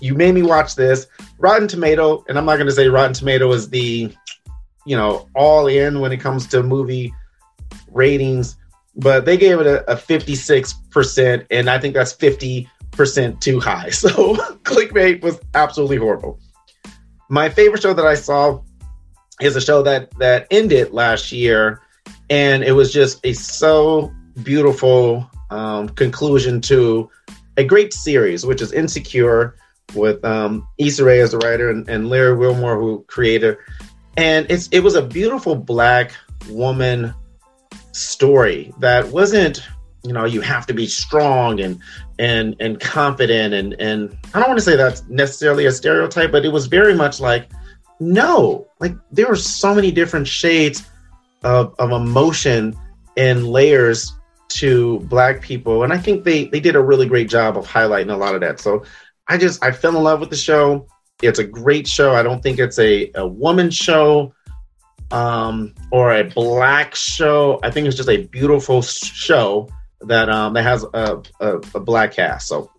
you 0.00 0.14
made 0.14 0.34
me 0.34 0.42
watch 0.42 0.76
this. 0.76 1.06
Rotten 1.38 1.66
tomato 1.68 2.24
and 2.28 2.38
i'm 2.38 2.44
not 2.44 2.56
going 2.56 2.66
to 2.66 2.72
say 2.72 2.88
rotten 2.88 3.14
tomato 3.14 3.50
is 3.52 3.68
the 3.68 4.12
you 4.84 4.96
know, 4.96 5.28
all 5.34 5.66
in 5.66 6.00
when 6.00 6.12
it 6.12 6.20
comes 6.20 6.46
to 6.48 6.62
movie 6.62 7.14
ratings, 7.90 8.56
but 8.96 9.24
they 9.24 9.36
gave 9.36 9.60
it 9.60 9.66
a, 9.66 9.90
a 9.92 9.96
56%, 9.96 11.46
and 11.50 11.70
I 11.70 11.78
think 11.78 11.94
that's 11.94 12.14
50% 12.14 13.40
too 13.40 13.60
high. 13.60 13.90
So 13.92 14.34
clickbait 14.64 15.22
was 15.22 15.40
absolutely 15.54 15.98
horrible. 15.98 16.38
My 17.28 17.48
favorite 17.48 17.82
show 17.82 17.94
that 17.94 18.06
I 18.06 18.14
saw 18.14 18.62
is 19.40 19.56
a 19.56 19.60
show 19.60 19.82
that 19.82 20.10
that 20.18 20.46
ended 20.50 20.92
last 20.92 21.32
year, 21.32 21.80
and 22.32 22.64
it 22.64 22.72
was 22.72 22.90
just 22.90 23.20
a 23.26 23.34
so 23.34 24.10
beautiful 24.42 25.30
um, 25.50 25.90
conclusion 25.90 26.62
to 26.62 27.10
a 27.58 27.64
great 27.64 27.92
series, 27.92 28.46
which 28.46 28.62
is 28.62 28.72
Insecure, 28.72 29.54
with 29.94 30.24
um, 30.24 30.66
Issa 30.78 31.04
Rae 31.04 31.20
as 31.20 31.32
the 31.32 31.38
writer 31.38 31.68
and, 31.68 31.86
and 31.90 32.08
Larry 32.08 32.34
Wilmore 32.34 32.80
who 32.80 33.04
created. 33.06 33.58
And 34.16 34.50
it's 34.50 34.66
it 34.72 34.80
was 34.80 34.94
a 34.94 35.02
beautiful 35.02 35.54
black 35.54 36.14
woman 36.48 37.12
story 37.92 38.72
that 38.78 39.08
wasn't 39.08 39.62
you 40.02 40.14
know 40.14 40.24
you 40.24 40.40
have 40.40 40.66
to 40.66 40.72
be 40.72 40.86
strong 40.86 41.60
and 41.60 41.78
and 42.18 42.56
and 42.60 42.80
confident 42.80 43.52
and 43.52 43.74
and 43.78 44.16
I 44.32 44.40
don't 44.40 44.48
want 44.48 44.58
to 44.58 44.64
say 44.64 44.76
that's 44.76 45.06
necessarily 45.08 45.66
a 45.66 45.72
stereotype 45.72 46.32
but 46.32 46.46
it 46.46 46.48
was 46.48 46.66
very 46.66 46.94
much 46.94 47.20
like 47.20 47.50
no 48.00 48.66
like 48.80 48.94
there 49.10 49.28
were 49.28 49.36
so 49.36 49.74
many 49.74 49.92
different 49.92 50.26
shades 50.26 50.82
of, 51.44 51.74
of 51.78 51.90
emotion 51.90 52.76
and 53.16 53.46
layers 53.46 54.12
to 54.48 55.00
black 55.00 55.40
people 55.40 55.82
and 55.82 55.92
I 55.92 55.98
think 55.98 56.24
they 56.24 56.44
they 56.44 56.60
did 56.60 56.76
a 56.76 56.82
really 56.82 57.06
great 57.06 57.28
job 57.28 57.56
of 57.56 57.66
highlighting 57.66 58.12
a 58.12 58.16
lot 58.16 58.34
of 58.34 58.40
that 58.42 58.60
so 58.60 58.84
I 59.28 59.38
just 59.38 59.64
I 59.64 59.72
fell 59.72 59.96
in 59.96 60.02
love 60.02 60.20
with 60.20 60.30
the 60.30 60.36
show 60.36 60.86
it's 61.22 61.38
a 61.38 61.44
great 61.44 61.86
show. 61.86 62.14
I 62.14 62.22
don't 62.22 62.42
think 62.42 62.58
it's 62.58 62.78
a, 62.78 63.10
a 63.14 63.26
woman 63.26 63.70
show 63.70 64.34
um, 65.10 65.74
or 65.90 66.12
a 66.12 66.24
black 66.24 66.94
show. 66.94 67.60
I 67.62 67.70
think 67.70 67.86
it's 67.86 67.96
just 67.96 68.08
a 68.08 68.24
beautiful 68.26 68.82
show 68.82 69.68
that 70.00 70.28
um, 70.28 70.54
that 70.54 70.64
has 70.64 70.84
a, 70.92 71.22
a, 71.40 71.56
a 71.74 71.80
black 71.80 72.12
cast. 72.12 72.48
So 72.48 72.70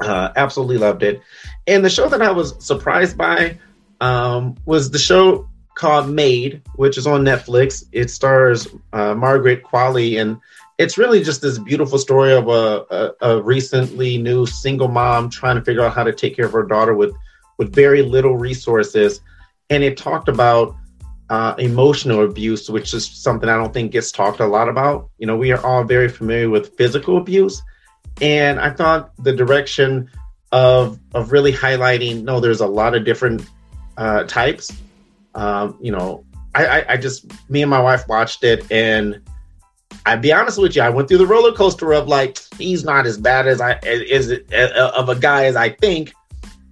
Uh, 0.00 0.30
absolutely 0.36 0.76
loved 0.76 1.02
it. 1.02 1.22
And 1.66 1.82
the 1.84 1.88
show 1.88 2.08
that 2.08 2.20
I 2.20 2.30
was 2.30 2.54
surprised 2.64 3.16
by 3.16 3.58
um, 4.00 4.54
was 4.66 4.90
the 4.90 4.98
show 4.98 5.48
called 5.76 6.08
Maid, 6.08 6.62
which 6.74 6.98
is 6.98 7.06
on 7.06 7.22
Netflix. 7.22 7.84
It 7.92 8.10
stars 8.10 8.66
uh, 8.92 9.14
Margaret 9.14 9.62
Qualley, 9.62 10.20
and 10.20 10.38
it's 10.78 10.98
really 10.98 11.22
just 11.22 11.42
this 11.42 11.58
beautiful 11.58 11.98
story 11.98 12.32
of 12.32 12.48
a, 12.48 12.84
a, 12.90 13.12
a, 13.30 13.42
recently 13.42 14.18
new 14.18 14.46
single 14.46 14.88
mom 14.88 15.30
trying 15.30 15.56
to 15.56 15.62
figure 15.62 15.84
out 15.84 15.94
how 15.94 16.02
to 16.02 16.12
take 16.12 16.34
care 16.34 16.46
of 16.46 16.52
her 16.52 16.64
daughter 16.64 16.94
with 16.94 17.14
with 17.58 17.74
very 17.74 18.02
little 18.02 18.36
resources. 18.36 19.20
And 19.70 19.82
it 19.82 19.96
talked 19.96 20.28
about 20.28 20.76
uh, 21.28 21.54
emotional 21.58 22.24
abuse, 22.24 22.70
which 22.70 22.94
is 22.94 23.06
something 23.06 23.48
I 23.48 23.56
don't 23.56 23.72
think 23.72 23.92
gets 23.92 24.10
talked 24.10 24.40
a 24.40 24.46
lot 24.46 24.68
about. 24.68 25.10
You 25.18 25.26
know, 25.26 25.36
we 25.36 25.52
are 25.52 25.64
all 25.64 25.84
very 25.84 26.08
familiar 26.08 26.48
with 26.48 26.76
physical 26.76 27.18
abuse, 27.18 27.62
and 28.20 28.58
I 28.58 28.70
thought 28.70 29.12
the 29.22 29.32
direction 29.32 30.10
of 30.52 30.98
of 31.14 31.32
really 31.32 31.52
highlighting 31.52 32.22
no, 32.22 32.40
there's 32.40 32.60
a 32.60 32.66
lot 32.66 32.94
of 32.94 33.04
different 33.04 33.46
uh, 33.98 34.24
types. 34.24 34.72
Um, 35.36 35.78
you 35.80 35.92
know, 35.92 36.24
I, 36.54 36.66
I, 36.66 36.84
I 36.94 36.96
just 36.96 37.30
me 37.50 37.62
and 37.62 37.70
my 37.70 37.80
wife 37.80 38.08
watched 38.08 38.42
it, 38.42 38.70
and 38.72 39.20
I'd 40.06 40.22
be 40.22 40.32
honest 40.32 40.58
with 40.58 40.74
you, 40.74 40.82
I 40.82 40.88
went 40.88 41.08
through 41.08 41.18
the 41.18 41.26
roller 41.26 41.52
coaster 41.52 41.92
of 41.92 42.08
like 42.08 42.38
he's 42.58 42.84
not 42.84 43.06
as 43.06 43.18
bad 43.18 43.46
as 43.46 43.60
I 43.60 43.78
is 43.82 44.32
uh, 44.32 44.92
of 44.96 45.10
a 45.10 45.14
guy 45.14 45.44
as 45.44 45.54
I 45.54 45.68
think, 45.68 46.14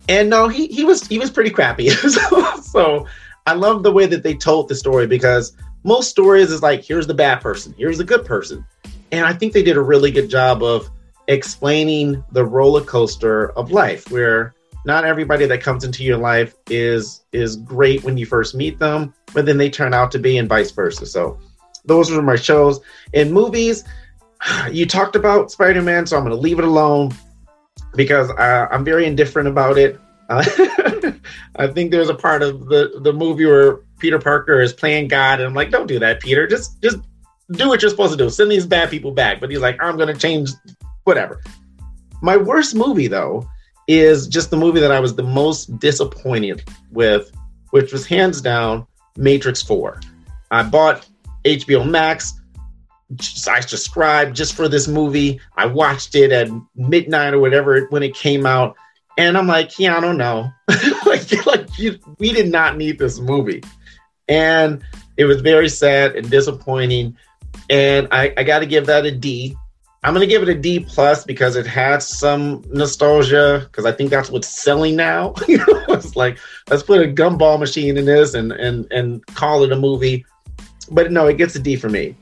and 0.08 0.30
no, 0.30 0.48
he 0.48 0.66
he 0.68 0.82
was 0.82 1.06
he 1.06 1.18
was 1.18 1.30
pretty 1.30 1.50
crappy. 1.50 1.90
so, 2.08 2.60
so 2.62 3.06
I 3.46 3.52
love 3.52 3.82
the 3.82 3.92
way 3.92 4.06
that 4.06 4.22
they 4.22 4.34
told 4.34 4.68
the 4.68 4.74
story 4.74 5.06
because 5.06 5.54
most 5.82 6.08
stories 6.08 6.50
is 6.50 6.62
like 6.62 6.82
here's 6.82 7.06
the 7.06 7.14
bad 7.14 7.42
person, 7.42 7.74
here's 7.76 7.98
the 7.98 8.04
good 8.04 8.24
person, 8.24 8.64
and 9.12 9.26
I 9.26 9.34
think 9.34 9.52
they 9.52 9.62
did 9.62 9.76
a 9.76 9.82
really 9.82 10.10
good 10.10 10.30
job 10.30 10.62
of 10.62 10.90
explaining 11.28 12.24
the 12.32 12.44
roller 12.44 12.82
coaster 12.82 13.50
of 13.52 13.70
life 13.70 14.10
where 14.10 14.53
not 14.84 15.04
everybody 15.04 15.46
that 15.46 15.62
comes 15.62 15.84
into 15.84 16.04
your 16.04 16.18
life 16.18 16.54
is 16.68 17.24
is 17.32 17.56
great 17.56 18.04
when 18.04 18.16
you 18.16 18.26
first 18.26 18.54
meet 18.54 18.78
them, 18.78 19.14
but 19.32 19.46
then 19.46 19.58
they 19.58 19.70
turn 19.70 19.94
out 19.94 20.10
to 20.12 20.18
be 20.18 20.36
and 20.38 20.48
vice 20.48 20.70
versa. 20.70 21.06
So 21.06 21.38
those 21.84 22.10
were 22.10 22.22
my 22.22 22.36
shows. 22.36 22.80
In 23.12 23.32
movies, 23.32 23.84
you 24.70 24.86
talked 24.86 25.16
about 25.16 25.50
Spider-Man, 25.50 26.06
so 26.06 26.16
I'm 26.16 26.24
going 26.24 26.36
to 26.36 26.40
leave 26.40 26.58
it 26.58 26.64
alone 26.64 27.12
because 27.94 28.30
uh, 28.30 28.68
I'm 28.70 28.84
very 28.84 29.06
indifferent 29.06 29.48
about 29.48 29.78
it. 29.78 29.98
Uh, 30.28 30.44
I 31.56 31.66
think 31.68 31.90
there's 31.90 32.08
a 32.08 32.14
part 32.14 32.42
of 32.42 32.66
the 32.66 33.00
the 33.02 33.12
movie 33.12 33.46
where 33.46 33.76
Peter 33.98 34.18
Parker 34.18 34.60
is 34.60 34.72
playing 34.72 35.08
God, 35.08 35.40
and 35.40 35.48
I'm 35.48 35.54
like, 35.54 35.70
don't 35.70 35.86
do 35.86 35.98
that, 35.98 36.20
Peter. 36.20 36.46
Just 36.46 36.80
just 36.82 36.98
do 37.52 37.68
what 37.68 37.80
you're 37.82 37.90
supposed 37.90 38.12
to 38.12 38.18
do. 38.18 38.30
Send 38.30 38.50
these 38.50 38.66
bad 38.66 38.90
people 38.90 39.12
back. 39.12 39.40
But 39.40 39.50
he's 39.50 39.60
like, 39.60 39.82
I'm 39.82 39.96
going 39.96 40.12
to 40.12 40.18
change 40.18 40.50
whatever. 41.04 41.42
My 42.22 42.36
worst 42.38 42.74
movie 42.74 43.06
though 43.06 43.46
is 43.86 44.26
just 44.26 44.50
the 44.50 44.56
movie 44.56 44.80
that 44.80 44.92
I 44.92 45.00
was 45.00 45.14
the 45.14 45.22
most 45.22 45.78
disappointed 45.78 46.64
with, 46.90 47.30
which 47.70 47.92
was 47.92 48.06
hands 48.06 48.40
down 48.40 48.86
Matrix 49.16 49.62
4. 49.62 50.00
I 50.50 50.62
bought 50.62 51.06
HBO 51.44 51.88
Max. 51.88 52.40
I 53.48 53.60
subscribed 53.60 54.34
just 54.34 54.54
for 54.54 54.68
this 54.68 54.88
movie. 54.88 55.40
I 55.56 55.66
watched 55.66 56.14
it 56.14 56.32
at 56.32 56.48
midnight 56.74 57.34
or 57.34 57.38
whatever 57.38 57.86
when 57.90 58.02
it 58.02 58.14
came 58.14 58.46
out. 58.46 58.76
And 59.16 59.36
I'm 59.36 59.46
like, 59.46 59.78
yeah, 59.78 59.96
I 59.96 60.00
don't 60.00 60.16
know. 60.16 60.50
like, 61.06 61.46
like 61.46 61.78
you, 61.78 61.98
we 62.18 62.32
did 62.32 62.50
not 62.50 62.76
need 62.76 62.98
this 62.98 63.20
movie. 63.20 63.62
And 64.28 64.82
it 65.16 65.26
was 65.26 65.42
very 65.42 65.68
sad 65.68 66.16
and 66.16 66.28
disappointing. 66.30 67.16
And 67.70 68.08
I, 68.10 68.32
I 68.36 68.42
got 68.42 68.60
to 68.60 68.66
give 68.66 68.86
that 68.86 69.04
a 69.04 69.12
D 69.12 69.56
I'm 70.04 70.12
gonna 70.12 70.26
give 70.26 70.42
it 70.42 70.50
a 70.50 70.54
D 70.54 70.80
plus 70.80 71.24
because 71.24 71.56
it 71.56 71.66
had 71.66 72.02
some 72.02 72.62
nostalgia 72.68 73.62
because 73.64 73.86
I 73.86 73.92
think 73.92 74.10
that's 74.10 74.28
what's 74.28 74.48
selling 74.48 74.96
now. 74.96 75.32
it's 75.48 76.14
like 76.14 76.38
let's 76.68 76.82
put 76.82 77.00
a 77.00 77.10
gumball 77.10 77.58
machine 77.58 77.96
in 77.96 78.04
this 78.04 78.34
and 78.34 78.52
and 78.52 78.86
and 78.92 79.24
call 79.28 79.64
it 79.64 79.72
a 79.72 79.76
movie. 79.76 80.26
But 80.90 81.10
no, 81.10 81.26
it 81.26 81.38
gets 81.38 81.54
a 81.54 81.58
D 81.58 81.76
for 81.76 81.88
me. 81.88 82.14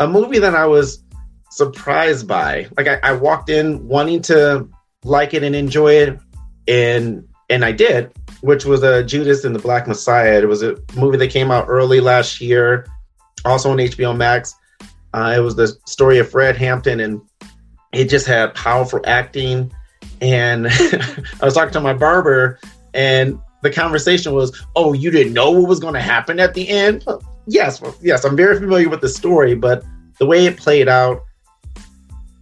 A 0.00 0.08
movie 0.08 0.40
that 0.40 0.56
I 0.56 0.66
was 0.66 1.04
surprised 1.50 2.26
by, 2.26 2.66
like 2.76 2.88
I, 2.88 2.98
I 3.04 3.12
walked 3.12 3.48
in 3.48 3.86
wanting 3.86 4.22
to 4.22 4.68
like 5.04 5.32
it 5.32 5.44
and 5.44 5.54
enjoy 5.54 5.94
it, 5.94 6.18
and 6.66 7.28
and 7.48 7.64
I 7.64 7.70
did, 7.70 8.12
which 8.40 8.64
was 8.64 8.82
a 8.82 8.96
uh, 8.96 9.02
Judas 9.04 9.44
and 9.44 9.54
the 9.54 9.60
Black 9.60 9.86
Messiah. 9.86 10.40
It 10.40 10.48
was 10.48 10.64
a 10.64 10.76
movie 10.96 11.18
that 11.18 11.30
came 11.30 11.52
out 11.52 11.66
early 11.68 12.00
last 12.00 12.40
year, 12.40 12.88
also 13.44 13.70
on 13.70 13.76
HBO 13.76 14.16
Max. 14.16 14.56
Uh, 15.12 15.34
it 15.36 15.40
was 15.40 15.56
the 15.56 15.68
story 15.86 16.18
of 16.18 16.30
Fred 16.30 16.56
Hampton, 16.56 17.00
and 17.00 17.20
it 17.92 18.08
just 18.08 18.26
had 18.26 18.54
powerful 18.54 19.00
acting. 19.04 19.72
And 20.20 20.66
I 20.70 21.44
was 21.44 21.54
talking 21.54 21.72
to 21.72 21.80
my 21.80 21.94
barber, 21.94 22.58
and 22.94 23.38
the 23.62 23.70
conversation 23.70 24.32
was, 24.32 24.64
"Oh, 24.76 24.92
you 24.92 25.10
didn't 25.10 25.32
know 25.32 25.50
what 25.50 25.68
was 25.68 25.80
going 25.80 25.94
to 25.94 26.00
happen 26.00 26.38
at 26.40 26.54
the 26.54 26.68
end?" 26.68 27.04
yes, 27.46 27.82
yes, 28.00 28.24
I'm 28.24 28.36
very 28.36 28.58
familiar 28.58 28.88
with 28.88 29.00
the 29.00 29.08
story, 29.08 29.54
but 29.54 29.84
the 30.18 30.26
way 30.26 30.46
it 30.46 30.56
played 30.56 30.88
out 30.88 31.24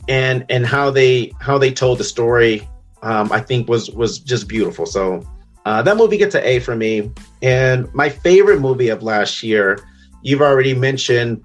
and 0.08 0.44
and 0.48 0.66
how 0.66 0.90
they 0.90 1.32
how 1.40 1.58
they 1.58 1.72
told 1.72 1.98
the 1.98 2.04
story, 2.04 2.68
um, 3.02 3.30
I 3.32 3.40
think 3.40 3.68
was 3.68 3.90
was 3.90 4.18
just 4.18 4.48
beautiful. 4.48 4.86
So 4.86 5.26
uh, 5.68 5.82
that 5.82 5.96
movie 5.96 6.16
gets 6.16 6.34
an 6.34 6.42
A 6.44 6.60
for 6.60 6.74
me. 6.74 7.12
And 7.42 7.92
my 7.94 8.08
favorite 8.08 8.58
movie 8.58 8.88
of 8.88 9.02
last 9.02 9.42
year, 9.42 9.78
you've 10.22 10.40
already 10.40 10.74
mentioned 10.74 11.44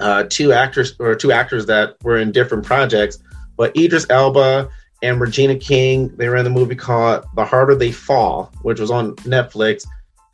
uh, 0.00 0.24
two 0.28 0.52
actors 0.52 0.94
or 0.98 1.14
two 1.14 1.32
actors 1.32 1.66
that 1.66 1.96
were 2.02 2.16
in 2.16 2.32
different 2.32 2.64
projects, 2.64 3.18
but 3.56 3.76
Idris 3.76 4.06
Elba 4.10 4.68
and 5.02 5.20
Regina 5.20 5.56
King, 5.56 6.08
they 6.16 6.28
were 6.28 6.36
in 6.36 6.44
the 6.44 6.50
movie 6.50 6.74
called 6.74 7.24
The 7.34 7.44
Harder 7.44 7.74
They 7.74 7.92
Fall, 7.92 8.52
which 8.62 8.80
was 8.80 8.90
on 8.90 9.14
Netflix. 9.16 9.84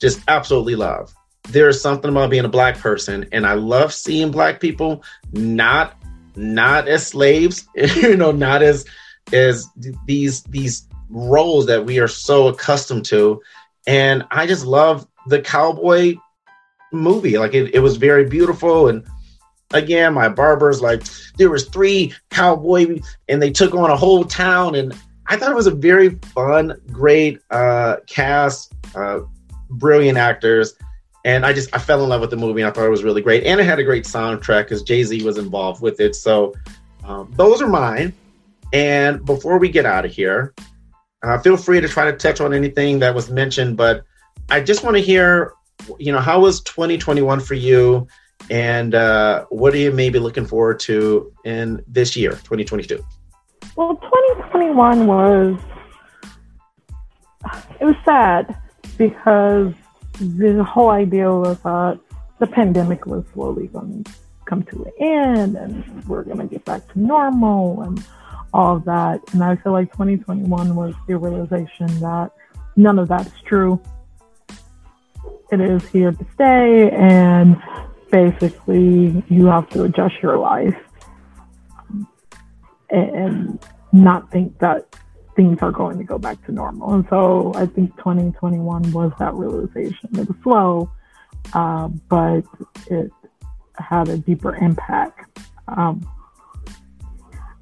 Just 0.00 0.20
absolutely 0.28 0.76
love. 0.76 1.14
There 1.48 1.68
is 1.68 1.80
something 1.80 2.10
about 2.10 2.30
being 2.30 2.44
a 2.44 2.48
black 2.48 2.78
person, 2.78 3.26
and 3.32 3.46
I 3.46 3.54
love 3.54 3.92
seeing 3.92 4.30
black 4.30 4.60
people 4.60 5.02
not 5.32 5.96
not 6.36 6.88
as 6.88 7.06
slaves, 7.06 7.68
you 7.74 8.16
know, 8.16 8.30
not 8.30 8.62
as 8.62 8.86
as 9.32 9.68
these 10.06 10.42
these 10.44 10.86
roles 11.08 11.66
that 11.66 11.84
we 11.84 11.98
are 11.98 12.08
so 12.08 12.48
accustomed 12.48 13.04
to. 13.06 13.40
And 13.86 14.24
I 14.30 14.46
just 14.46 14.64
love 14.64 15.06
the 15.26 15.40
cowboy 15.40 16.14
movie. 16.92 17.38
Like 17.38 17.54
it, 17.54 17.74
it 17.74 17.80
was 17.80 17.96
very 17.96 18.24
beautiful 18.24 18.88
and 18.88 19.04
again 19.72 20.12
my 20.12 20.28
barber's 20.28 20.82
like 20.82 21.02
there 21.36 21.50
was 21.50 21.66
three 21.68 22.12
cowboy 22.30 22.98
and 23.28 23.40
they 23.40 23.50
took 23.50 23.74
on 23.74 23.90
a 23.90 23.96
whole 23.96 24.24
town 24.24 24.74
and 24.74 24.94
i 25.28 25.36
thought 25.36 25.50
it 25.50 25.54
was 25.54 25.66
a 25.66 25.74
very 25.74 26.10
fun 26.34 26.74
great 26.88 27.40
uh 27.50 27.96
cast 28.06 28.72
uh 28.96 29.20
brilliant 29.70 30.18
actors 30.18 30.74
and 31.24 31.46
i 31.46 31.52
just 31.52 31.74
i 31.74 31.78
fell 31.78 32.02
in 32.02 32.08
love 32.08 32.20
with 32.20 32.30
the 32.30 32.36
movie 32.36 32.60
and 32.60 32.68
i 32.68 32.72
thought 32.72 32.84
it 32.84 32.90
was 32.90 33.04
really 33.04 33.22
great 33.22 33.44
and 33.44 33.60
it 33.60 33.64
had 33.64 33.78
a 33.78 33.84
great 33.84 34.04
soundtrack 34.04 34.64
because 34.64 34.82
jay-z 34.82 35.22
was 35.22 35.38
involved 35.38 35.80
with 35.80 36.00
it 36.00 36.16
so 36.16 36.52
um, 37.04 37.32
those 37.36 37.62
are 37.62 37.68
mine 37.68 38.12
and 38.72 39.24
before 39.24 39.58
we 39.58 39.68
get 39.68 39.86
out 39.86 40.04
of 40.04 40.10
here 40.12 40.52
uh, 41.22 41.38
feel 41.38 41.56
free 41.56 41.80
to 41.80 41.88
try 41.88 42.10
to 42.10 42.16
touch 42.16 42.40
on 42.40 42.52
anything 42.52 42.98
that 42.98 43.14
was 43.14 43.30
mentioned 43.30 43.76
but 43.76 44.04
i 44.48 44.60
just 44.60 44.82
want 44.82 44.96
to 44.96 45.02
hear 45.02 45.52
you 45.98 46.12
know 46.12 46.20
how 46.20 46.40
was 46.40 46.60
2021 46.62 47.38
for 47.38 47.54
you 47.54 48.06
and 48.48 48.94
uh, 48.94 49.44
what 49.50 49.74
are 49.74 49.78
you 49.78 49.92
maybe 49.92 50.18
looking 50.18 50.46
forward 50.46 50.80
to 50.80 51.32
in 51.44 51.84
this 51.86 52.16
year, 52.16 52.32
2022? 52.32 53.04
Well, 53.76 53.96
2021 53.96 55.06
was 55.06 55.58
it 57.80 57.84
was 57.84 57.96
sad 58.04 58.56
because 58.98 59.72
the 60.20 60.62
whole 60.64 60.90
idea 60.90 61.30
was 61.30 61.58
that 61.60 61.98
the 62.38 62.46
pandemic 62.46 63.06
was 63.06 63.24
slowly 63.32 63.68
going 63.68 64.04
to 64.04 64.12
come 64.44 64.62
to 64.64 64.84
an 64.84 64.92
end 65.00 65.56
and 65.56 66.04
we're 66.06 66.24
going 66.24 66.38
to 66.38 66.46
get 66.46 66.64
back 66.64 66.86
to 66.92 67.00
normal 67.00 67.82
and 67.82 68.04
all 68.52 68.76
of 68.76 68.84
that. 68.84 69.20
And 69.32 69.42
I 69.42 69.56
feel 69.56 69.72
like 69.72 69.92
2021 69.92 70.74
was 70.74 70.94
the 71.06 71.16
realization 71.16 71.86
that 72.00 72.32
none 72.76 72.98
of 72.98 73.08
that 73.08 73.26
is 73.26 73.32
true. 73.44 73.80
It 75.52 75.60
is 75.60 75.86
here 75.88 76.12
to 76.12 76.26
stay, 76.34 76.90
and 76.90 77.60
basically 78.10 79.22
you 79.28 79.46
have 79.46 79.68
to 79.70 79.84
adjust 79.84 80.14
your 80.22 80.38
life 80.38 80.76
and 82.90 83.58
not 83.92 84.30
think 84.30 84.58
that 84.58 84.96
things 85.36 85.58
are 85.62 85.72
going 85.72 85.98
to 85.98 86.04
go 86.04 86.18
back 86.18 86.44
to 86.46 86.52
normal. 86.52 86.92
And 86.92 87.06
so 87.08 87.52
I 87.54 87.66
think 87.66 87.96
2021 87.96 88.92
was 88.92 89.12
that 89.18 89.34
realization. 89.34 90.10
It 90.18 90.28
was 90.28 90.36
slow, 90.42 90.90
uh, 91.54 91.88
but 92.08 92.42
it 92.90 93.10
had 93.78 94.08
a 94.08 94.18
deeper 94.18 94.54
impact. 94.56 95.40
Um, 95.68 96.06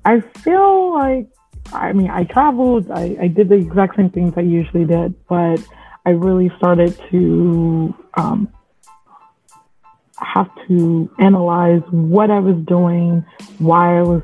I 0.05 0.21
feel 0.21 0.95
like, 0.95 1.29
I 1.73 1.93
mean, 1.93 2.11
I 2.11 2.25
traveled, 2.25 2.91
I, 2.91 3.17
I 3.21 3.29
did 3.29 3.51
the 3.51 3.57
exact 3.57 3.97
same 3.97 4.11
things 4.11 4.33
I 4.37 4.41
usually 4.41 4.87
did, 4.87 5.15
but 5.29 5.61
I 6.07 6.11
really 6.11 6.51
started 6.57 6.99
to 7.11 7.95
um, 8.15 8.49
have 10.21 10.51
to 10.67 11.11
analyze 11.19 11.83
what 11.91 12.31
I 12.31 12.41
was 12.41 12.57
doing, 12.67 13.25
why 13.59 13.99
I 13.99 14.03
was 14.03 14.23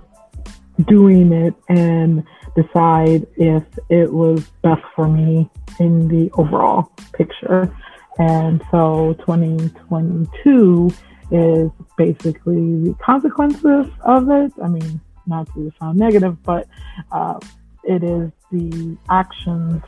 doing 0.86 1.32
it, 1.32 1.54
and 1.68 2.24
decide 2.56 3.26
if 3.36 3.64
it 3.88 4.12
was 4.12 4.44
best 4.62 4.82
for 4.94 5.08
me 5.08 5.50
in 5.78 6.08
the 6.08 6.30
overall 6.34 6.92
picture. 7.12 7.74
And 8.18 8.62
so 8.70 9.14
2022 9.20 10.90
is 11.30 11.70
basically 11.96 12.88
the 12.88 12.96
consequences 13.02 13.86
of 14.02 14.30
it. 14.30 14.52
I 14.62 14.68
mean, 14.68 15.00
not 15.26 15.52
to 15.54 15.72
sound 15.80 15.98
negative, 15.98 16.42
but 16.42 16.68
uh, 17.10 17.40
it 17.82 18.04
is 18.04 18.30
the 18.52 18.96
actions 19.08 19.82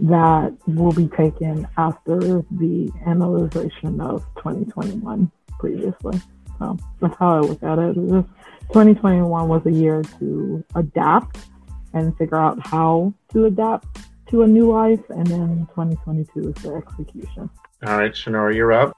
that 0.00 0.52
will 0.66 0.92
be 0.92 1.06
taken 1.08 1.66
after 1.76 2.44
the 2.50 2.90
analyzation 3.06 4.00
of 4.00 4.24
2021 4.36 5.30
previously. 5.62 6.20
So 6.58 6.76
that's 7.00 7.16
how 7.18 7.36
I 7.36 7.40
look 7.40 7.62
at 7.62 7.78
it. 7.78 7.94
2021 7.94 9.48
was 9.48 9.64
a 9.64 9.70
year 9.70 10.02
to 10.18 10.64
adapt 10.74 11.38
and 11.94 12.16
figure 12.18 12.36
out 12.36 12.58
how 12.66 13.14
to 13.32 13.44
adapt 13.44 13.86
to 14.30 14.42
a 14.42 14.46
new 14.46 14.72
life, 14.72 15.00
and 15.10 15.26
then 15.26 15.68
2022 15.70 16.48
is 16.48 16.54
the 16.62 16.74
execution. 16.74 17.48
All 17.86 17.98
right, 17.98 18.12
Shenora, 18.12 18.54
you're 18.54 18.72
up. 18.72 18.96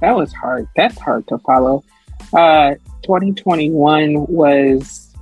That 0.00 0.14
was 0.14 0.32
hard. 0.34 0.68
That's 0.76 0.98
hard 0.98 1.26
to 1.28 1.38
follow. 1.38 1.84
Uh, 2.32 2.74
2021 3.02 4.26
was 4.26 5.14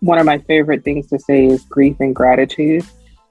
one 0.00 0.18
of 0.18 0.26
my 0.26 0.38
favorite 0.38 0.84
things 0.84 1.06
to 1.08 1.18
say 1.18 1.46
is 1.46 1.62
grief 1.64 1.96
and 2.00 2.14
gratitude. 2.14 2.84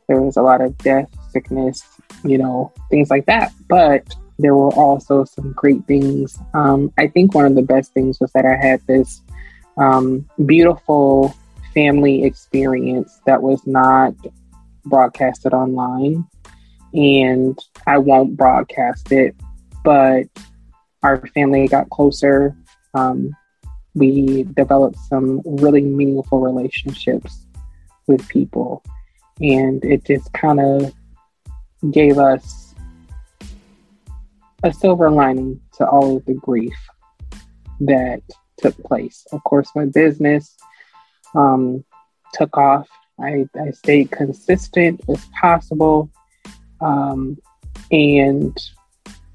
There 0.08 0.22
was 0.22 0.38
a 0.38 0.42
lot 0.42 0.62
of 0.62 0.78
death, 0.80 1.10
sickness, 1.30 1.84
you 2.24 2.38
know, 2.40 2.72
things 2.90 3.10
like 3.10 3.26
that. 3.28 3.54
But 3.68 4.16
there 4.42 4.56
were 4.56 4.74
also 4.74 5.24
some 5.24 5.54
great 5.54 5.86
things. 5.86 6.38
Um, 6.54 6.92
I 6.98 7.08
think 7.08 7.34
one 7.34 7.46
of 7.46 7.56
the 7.56 7.62
best 7.62 7.94
things 7.94 8.20
was 8.20 8.32
that 8.34 8.46
I 8.46 8.56
had 8.56 8.86
this 8.88 9.22
um, 9.78 10.28
beautiful 10.46 11.36
family 11.74 12.24
experience 12.24 13.22
that 13.26 13.42
was 13.42 13.66
not 13.66 14.14
broadcasted 14.86 15.54
online. 15.54 16.28
And 16.94 17.58
I 17.88 17.98
won't 17.98 18.36
broadcast 18.36 19.12
it, 19.12 19.36
but 19.84 20.26
our 21.04 21.26
family 21.28 21.68
got 21.68 21.90
closer. 21.90 22.56
Um, 22.94 23.36
we 23.94 24.44
developed 24.44 24.98
some 25.08 25.42
really 25.46 25.82
meaningful 25.82 26.42
relationships 26.42 27.46
with 28.08 28.28
people. 28.28 28.84
And 29.40 29.84
it 29.86 30.06
just 30.06 30.32
kind 30.34 30.60
of 30.60 30.94
gave 31.92 32.18
us 32.18 32.61
a 34.64 34.74
silver 34.74 35.10
lining 35.10 35.60
to 35.74 35.88
all 35.88 36.18
of 36.18 36.26
the 36.26 36.34
grief 36.34 36.76
that 37.80 38.22
took 38.58 38.78
place. 38.84 39.26
Of 39.32 39.44
course, 39.44 39.70
my 39.76 39.86
business 39.86 40.56
um, 41.34 41.84
took 42.34 42.58
off. 42.58 42.88
I, 43.20 43.46
I 43.60 43.72
stayed 43.72 44.12
consistent 44.12 45.02
as 45.10 45.26
possible. 45.40 46.12
Um, 46.80 47.38
and 47.92 48.58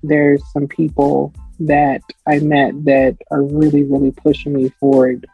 there's 0.03 0.43
some 0.53 0.69
people 0.69 1.33
that 1.61 2.03
I 2.27 2.39
met 2.39 2.85
that 2.85 3.17
are 3.31 3.43
really, 3.43 3.85
really 3.85 4.13
pushing 4.13 4.53
me 4.53 4.69
forward 4.81 5.27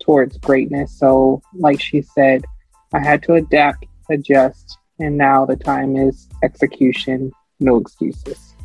towards 0.00 0.38
greatness. 0.38 0.98
So, 0.98 1.42
like 1.54 1.80
she 1.80 2.02
said, 2.02 2.44
I 2.92 3.00
had 3.00 3.22
to 3.24 3.34
adapt, 3.34 3.84
adjust, 4.10 4.78
and 4.98 5.16
now 5.16 5.44
the 5.44 5.56
time 5.56 5.96
is 5.96 6.28
execution, 6.42 7.32
no 7.60 7.76
excuses. 7.76 8.55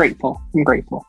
Grateful. 0.00 0.40
I'm 0.54 0.64
grateful. 0.64 1.04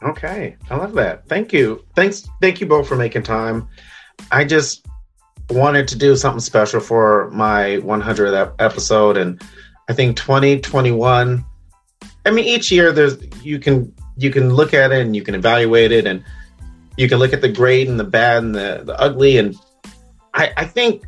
Okay, 0.00 0.56
I 0.70 0.76
love 0.76 0.94
that. 0.94 1.28
Thank 1.28 1.52
you. 1.52 1.84
Thanks. 1.96 2.28
Thank 2.40 2.60
you 2.60 2.66
both 2.66 2.86
for 2.86 2.94
making 2.94 3.24
time. 3.24 3.68
I 4.30 4.44
just 4.44 4.86
wanted 5.50 5.88
to 5.88 5.98
do 5.98 6.14
something 6.14 6.40
special 6.40 6.78
for 6.78 7.28
my 7.32 7.80
100th 7.82 8.54
episode, 8.60 9.16
and 9.16 9.42
I 9.88 9.94
think 9.94 10.16
2021 10.16 11.44
I 12.26 12.30
mean, 12.30 12.44
each 12.44 12.70
year 12.72 12.92
there's 12.92 13.18
you 13.44 13.58
can 13.58 13.92
you 14.16 14.30
can 14.30 14.52
look 14.52 14.74
at 14.74 14.90
it 14.90 15.00
and 15.00 15.14
you 15.14 15.22
can 15.22 15.34
evaluate 15.34 15.92
it 15.92 16.06
and 16.06 16.24
you 16.96 17.08
can 17.08 17.18
look 17.18 17.32
at 17.32 17.40
the 17.40 17.48
great 17.48 17.88
and 17.88 18.00
the 18.00 18.04
bad 18.04 18.42
and 18.42 18.54
the, 18.54 18.82
the 18.84 19.00
ugly. 19.00 19.38
And 19.38 19.56
I, 20.34 20.52
I 20.56 20.64
think 20.64 21.04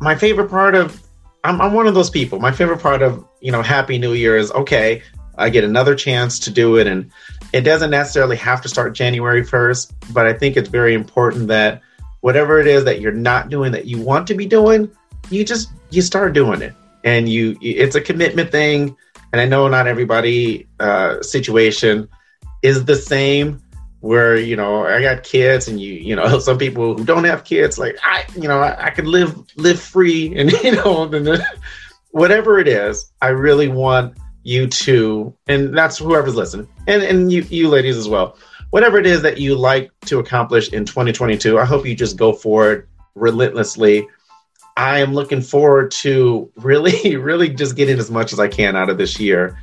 my 0.00 0.14
favorite 0.14 0.48
part 0.48 0.74
of 0.74 1.02
I'm, 1.42 1.60
I'm 1.60 1.72
one 1.72 1.86
of 1.86 1.94
those 1.94 2.10
people. 2.10 2.38
My 2.38 2.52
favorite 2.52 2.80
part 2.80 3.02
of 3.02 3.24
you 3.40 3.50
know 3.50 3.62
Happy 3.62 3.98
New 3.98 4.12
Year 4.12 4.36
is 4.36 4.52
okay. 4.52 5.02
I 5.40 5.50
get 5.50 5.64
another 5.64 5.94
chance 5.94 6.38
to 6.40 6.50
do 6.50 6.76
it, 6.76 6.86
and 6.86 7.10
it 7.52 7.62
doesn't 7.62 7.90
necessarily 7.90 8.36
have 8.36 8.60
to 8.62 8.68
start 8.68 8.94
January 8.94 9.42
1st. 9.42 10.12
But 10.12 10.26
I 10.26 10.32
think 10.32 10.56
it's 10.56 10.68
very 10.68 10.94
important 10.94 11.48
that 11.48 11.82
whatever 12.20 12.60
it 12.60 12.66
is 12.66 12.84
that 12.84 13.00
you're 13.00 13.12
not 13.12 13.48
doing 13.48 13.72
that 13.72 13.86
you 13.86 14.00
want 14.00 14.26
to 14.28 14.34
be 14.34 14.46
doing, 14.46 14.90
you 15.30 15.44
just 15.44 15.70
you 15.90 16.02
start 16.02 16.32
doing 16.32 16.62
it, 16.62 16.74
and 17.04 17.28
you 17.28 17.56
it's 17.60 17.96
a 17.96 18.00
commitment 18.00 18.50
thing 18.50 18.96
and 19.32 19.40
I 19.40 19.46
know 19.46 19.68
not 19.68 19.86
everybody 19.86 20.68
uh, 20.78 21.22
situation 21.22 22.08
is 22.62 22.84
the 22.84 22.96
same. 22.96 23.62
Where 24.00 24.34
you 24.34 24.56
know 24.56 24.86
I 24.86 25.02
got 25.02 25.24
kids, 25.24 25.68
and 25.68 25.78
you 25.78 25.92
you 25.92 26.16
know 26.16 26.38
some 26.40 26.56
people 26.56 26.96
who 26.96 27.04
don't 27.04 27.24
have 27.24 27.44
kids, 27.44 27.78
like 27.78 27.98
I 28.02 28.24
you 28.34 28.48
know 28.48 28.58
I, 28.58 28.86
I 28.86 28.90
could 28.90 29.06
live 29.06 29.36
live 29.56 29.78
free, 29.80 30.34
and 30.36 30.50
you 30.64 30.72
know 30.72 31.10
whatever 32.10 32.58
it 32.58 32.66
is, 32.66 33.12
I 33.20 33.28
really 33.28 33.68
want 33.68 34.16
you 34.42 34.66
to, 34.66 35.34
and 35.48 35.76
that's 35.76 35.98
whoever's 35.98 36.34
listening, 36.34 36.68
and 36.86 37.02
and 37.02 37.32
you 37.32 37.42
you 37.42 37.68
ladies 37.68 37.96
as 37.96 38.08
well. 38.08 38.36
Whatever 38.70 38.98
it 38.98 39.06
is 39.06 39.22
that 39.22 39.38
you 39.38 39.56
like 39.56 39.90
to 40.06 40.20
accomplish 40.20 40.72
in 40.72 40.84
2022, 40.84 41.58
I 41.58 41.64
hope 41.64 41.84
you 41.84 41.94
just 41.94 42.16
go 42.16 42.32
for 42.32 42.72
it 42.72 42.88
relentlessly 43.16 44.06
I 44.80 45.00
am 45.00 45.12
looking 45.12 45.42
forward 45.42 45.90
to 45.92 46.50
really, 46.56 47.16
really 47.16 47.50
just 47.50 47.76
getting 47.76 47.98
as 47.98 48.10
much 48.10 48.32
as 48.32 48.40
I 48.40 48.48
can 48.48 48.76
out 48.76 48.88
of 48.88 48.96
this 48.96 49.20
year. 49.20 49.58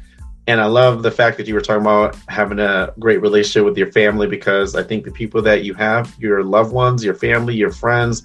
And 0.46 0.62
I 0.62 0.66
love 0.66 1.04
the 1.04 1.12
fact 1.12 1.38
that 1.38 1.48
you 1.48 1.56
were 1.56 1.62
talking 1.62 1.82
about 1.82 2.16
having 2.30 2.60
a 2.60 2.94
great 3.00 3.20
relationship 3.20 3.66
with 3.66 3.78
your 3.78 3.92
family 3.92 4.28
because 4.28 4.76
I 4.76 4.84
think 4.84 5.04
the 5.04 5.12
people 5.12 5.42
that 5.42 5.64
you 5.64 5.74
have, 5.74 6.16
your 6.20 6.44
loved 6.44 6.72
ones, 6.72 7.04
your 7.04 7.16
family, 7.16 7.56
your 7.56 7.72
friends, 7.72 8.24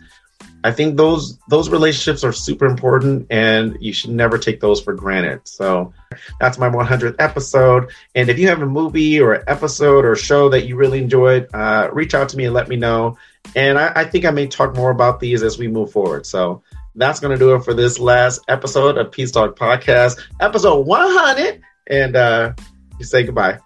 I 0.65 0.71
think 0.71 0.97
those 0.97 1.39
those 1.49 1.69
relationships 1.69 2.23
are 2.23 2.33
super 2.33 2.67
important 2.67 3.27
and 3.31 3.77
you 3.81 3.93
should 3.93 4.11
never 4.11 4.39
take 4.39 4.61
those 4.61 4.81
for 4.81 4.95
granted. 4.95 5.41
So 5.45 5.93
that's 6.41 6.59
my 6.59 6.69
100th 6.69 7.17
episode. 7.19 7.91
And 8.15 8.29
if 8.29 8.39
you 8.39 8.49
have 8.49 8.63
a 8.63 8.67
movie 8.67 9.21
or 9.21 9.43
episode 9.51 10.05
or 10.05 10.15
show 10.15 10.49
that 10.51 10.67
you 10.67 10.77
really 10.77 11.03
enjoyed, 11.03 11.49
uh, 11.53 11.89
reach 11.93 12.15
out 12.15 12.29
to 12.31 12.37
me 12.37 12.45
and 12.45 12.55
let 12.55 12.69
me 12.69 12.77
know. 12.77 13.17
And 13.57 13.79
I, 13.79 13.93
I 13.97 14.05
think 14.05 14.25
I 14.25 14.31
may 14.31 14.47
talk 14.47 14.77
more 14.77 14.91
about 14.91 15.19
these 15.19 15.43
as 15.43 15.59
we 15.59 15.67
move 15.67 15.91
forward. 15.91 16.27
So 16.27 16.63
that's 16.95 17.21
going 17.21 17.33
to 17.33 17.39
do 17.39 17.55
it 17.55 17.65
for 17.65 17.75
this 17.75 17.99
last 17.99 18.41
episode 18.49 18.99
of 18.99 19.11
Peace 19.11 19.33
Talk 19.33 19.59
Podcast, 19.59 20.21
episode 20.41 20.87
100. 20.87 21.61
And 21.89 22.15
uh, 22.15 22.53
you 22.99 23.05
say 23.05 23.25
goodbye. 23.25 23.59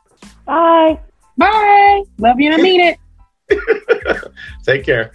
Bye. 0.46 0.98
Bye. 1.36 2.04
Love 2.18 2.40
you 2.40 2.52
and 2.52 2.60
I 2.60 2.62
mean 2.62 2.80
it. 2.80 2.98
Take 4.64 4.84
care. 4.84 5.12